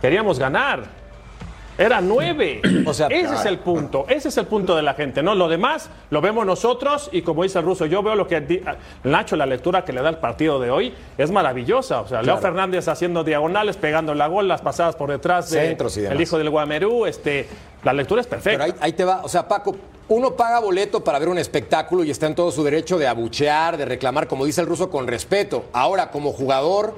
[0.00, 1.03] Queríamos ganar.
[1.78, 2.60] Era nueve.
[2.86, 4.04] O sea, ese es el punto.
[4.08, 5.34] Ese es el punto de la gente, ¿no?
[5.34, 8.60] Lo demás lo vemos nosotros y como dice el ruso, yo veo lo que di-
[9.04, 12.00] Nacho, la lectura que le da el partido de hoy es maravillosa.
[12.02, 12.36] O sea, Leo.
[12.38, 15.58] Fernández haciendo diagonales, pegando la gol, las pasadas por detrás de
[16.12, 17.06] el hijo del Guamerú.
[17.06, 17.48] Este,
[17.82, 18.64] la lectura es perfecta.
[18.64, 19.74] Pero ahí, ahí te va, o sea, Paco,
[20.08, 23.78] uno paga boleto para ver un espectáculo y está en todo su derecho de abuchear,
[23.78, 25.64] de reclamar, como dice el ruso, con respeto.
[25.72, 26.94] Ahora, como jugador,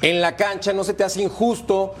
[0.00, 1.94] en la cancha no se te hace injusto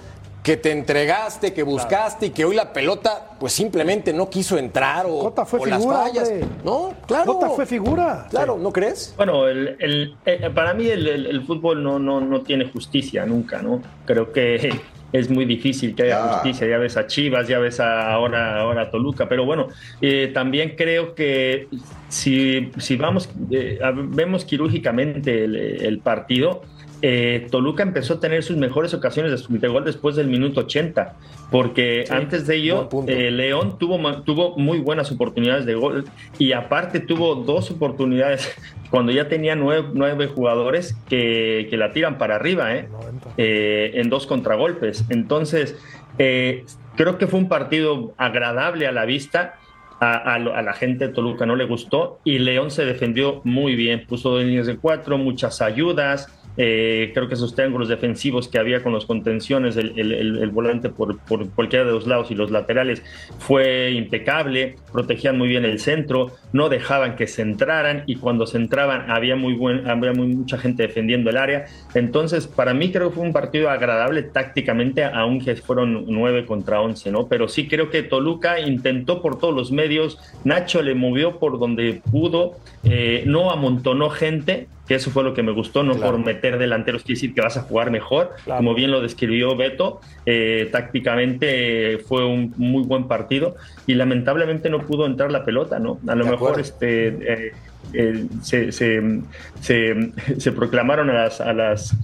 [0.44, 5.06] que te entregaste, que buscaste y que hoy la pelota, pues simplemente no quiso entrar
[5.08, 6.28] o, Cota fue o las figura, fallas.
[6.28, 6.46] hombre.
[6.62, 7.24] No, claro.
[7.32, 8.26] Cota fue figura.
[8.30, 9.14] Claro, ¿no crees?
[9.16, 13.24] Bueno, el, el- eh, para mí el, el- el fútbol no, no, no tiene justicia
[13.24, 13.80] nunca, ¿no?
[14.04, 14.78] Creo que
[15.12, 16.28] es muy difícil que haya Ah.
[16.34, 16.66] justicia.
[16.68, 19.68] Ya ves a Chivas, ya ves a ahora, ahora a Toluca, pero bueno,
[20.02, 21.68] eh, también creo que
[22.10, 23.78] si, si vamos, eh,
[24.08, 26.62] vemos quirúrgicamente el, el partido,
[27.06, 31.16] eh, Toluca empezó a tener sus mejores ocasiones de, de gol después del minuto 80,
[31.50, 36.06] porque antes de ello, eh, León tuvo, tuvo muy buenas oportunidades de gol
[36.38, 38.56] y aparte tuvo dos oportunidades
[38.90, 42.88] cuando ya tenía nueve, nueve jugadores que, que la tiran para arriba, ¿eh?
[43.36, 45.04] Eh, en dos contragolpes.
[45.10, 45.76] Entonces,
[46.16, 46.64] eh,
[46.96, 49.56] creo que fue un partido agradable a la vista.
[50.00, 54.04] A, a la gente de Toluca no le gustó y León se defendió muy bien,
[54.06, 58.82] puso dos líneas de cuatro, muchas ayudas, eh, creo que esos triángulos defensivos que había
[58.82, 63.02] con los contenciones, el, volante por, por cualquiera de los lados y los laterales
[63.38, 68.58] fue impecable, protegían muy bien el centro, no dejaban que se entraran y cuando se
[68.58, 71.66] entraban había, muy buen, había muy, mucha gente defendiendo el área.
[71.94, 77.10] Entonces, para mí creo que fue un partido agradable tácticamente, aunque fueron 9 contra 11,
[77.10, 77.26] ¿no?
[77.26, 82.00] Pero sí creo que Toluca intentó por todos los medios, Nacho le movió por donde
[82.10, 86.58] pudo, eh, no amontonó gente, que eso fue lo que me gustó, no por meter
[86.58, 91.98] delanteros quiere decir que vas a jugar mejor, como bien lo describió Beto, eh, tácticamente
[92.06, 93.56] fue un muy buen partido
[93.86, 95.98] y lamentablemente no pudo entrar la pelota, ¿no?
[96.06, 96.60] A lo De mejor acuerdo.
[96.60, 97.52] este eh,
[97.92, 99.20] eh, se, se-
[99.60, 101.94] se- se proclamaron a las a las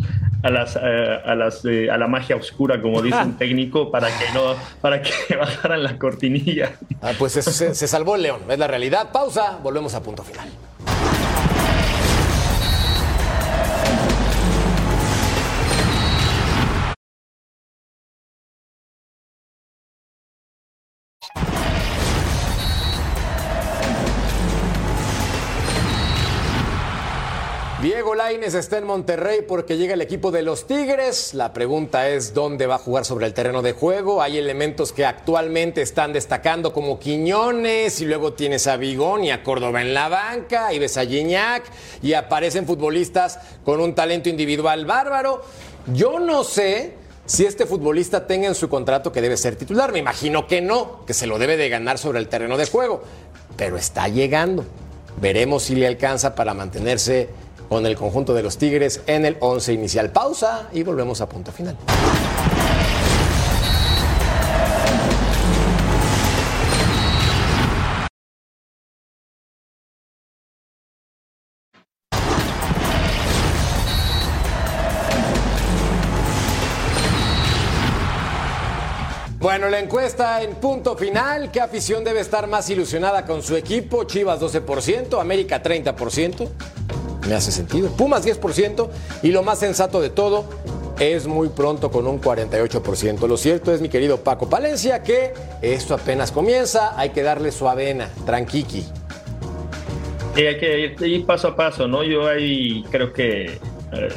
[0.43, 4.55] a las a las a la magia oscura como dice un técnico para que no
[4.81, 6.73] para que bajaran la cortinilla
[7.03, 7.43] Ah, pues se,
[7.75, 9.11] se salvó el León, es la realidad.
[9.13, 10.49] Pausa, volvemos a punto final.
[28.31, 31.35] Laines está en Monterrey porque llega el equipo de los Tigres.
[31.35, 34.23] La pregunta es dónde va a jugar sobre el terreno de juego.
[34.23, 39.43] Hay elementos que actualmente están destacando como Quiñones y luego tienes a Vigón y a
[39.43, 41.65] Córdoba en la banca y ves a Gignac
[42.03, 45.43] y aparecen futbolistas con un talento individual bárbaro.
[45.93, 46.95] Yo no sé
[47.27, 49.91] si este futbolista tenga en su contrato que debe ser titular.
[49.91, 53.03] Me imagino que no, que se lo debe de ganar sobre el terreno de juego.
[53.57, 54.65] Pero está llegando.
[55.21, 57.29] Veremos si le alcanza para mantenerse
[57.71, 60.11] con el conjunto de los Tigres en el 11 inicial.
[60.11, 61.77] Pausa y volvemos a punto final.
[79.39, 81.53] Bueno, la encuesta en punto final.
[81.53, 84.05] ¿Qué afición debe estar más ilusionada con su equipo?
[84.05, 86.49] Chivas 12%, América 30%.
[87.29, 87.91] Me hace sentido.
[87.91, 88.89] Pumas 10%.
[89.23, 90.45] Y lo más sensato de todo,
[91.01, 93.27] es muy pronto con un 48%.
[93.27, 96.99] Lo cierto es, mi querido Paco Palencia, que esto apenas comienza.
[96.99, 98.85] Hay que darle su avena, tranquiqui.
[100.35, 102.03] Sí, hay que ir, paso a paso, ¿no?
[102.05, 103.47] Yo ahí creo que
[103.93, 104.09] eh,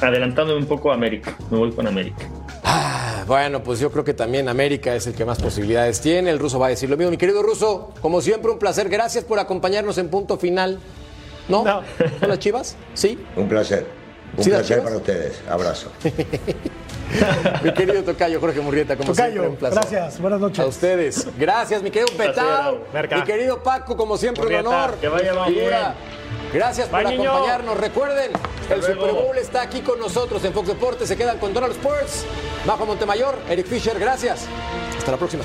[0.00, 2.28] adelantándome un poco a América, me voy con América.
[2.62, 6.30] Ah, bueno, pues yo creo que también América es el que más posibilidades tiene.
[6.30, 7.12] El ruso va a decir lo mismo.
[7.12, 8.88] Mi querido ruso, como siempre, un placer.
[8.88, 10.80] Gracias por acompañarnos en punto final.
[11.48, 11.64] ¿No?
[11.64, 12.76] ¿Son las chivas?
[12.94, 13.18] ¿Sí?
[13.36, 13.86] Un placer.
[14.36, 15.40] Un ¿Sí, las placer para ustedes.
[15.48, 15.90] Abrazo.
[17.62, 19.78] Mi querido Tocayo Jorge Murrieta, como Tocayo, siempre, un placer.
[19.78, 20.58] gracias, buenas noches.
[20.58, 21.28] A ustedes.
[21.38, 22.80] Gracias, mi querido Petao.
[22.92, 24.94] Mi querido Paco, como siempre, un honor.
[24.96, 25.94] que vaya Figura.
[26.52, 27.30] Gracias por niño.
[27.30, 27.78] acompañarnos.
[27.78, 28.32] Recuerden,
[28.70, 28.94] el luego.
[28.94, 31.08] Super Bowl está aquí con nosotros en Fox Deportes.
[31.08, 32.24] Se quedan con Donald Sports.
[32.66, 34.46] Bajo Montemayor, Eric Fisher, gracias.
[34.98, 35.44] Hasta la próxima.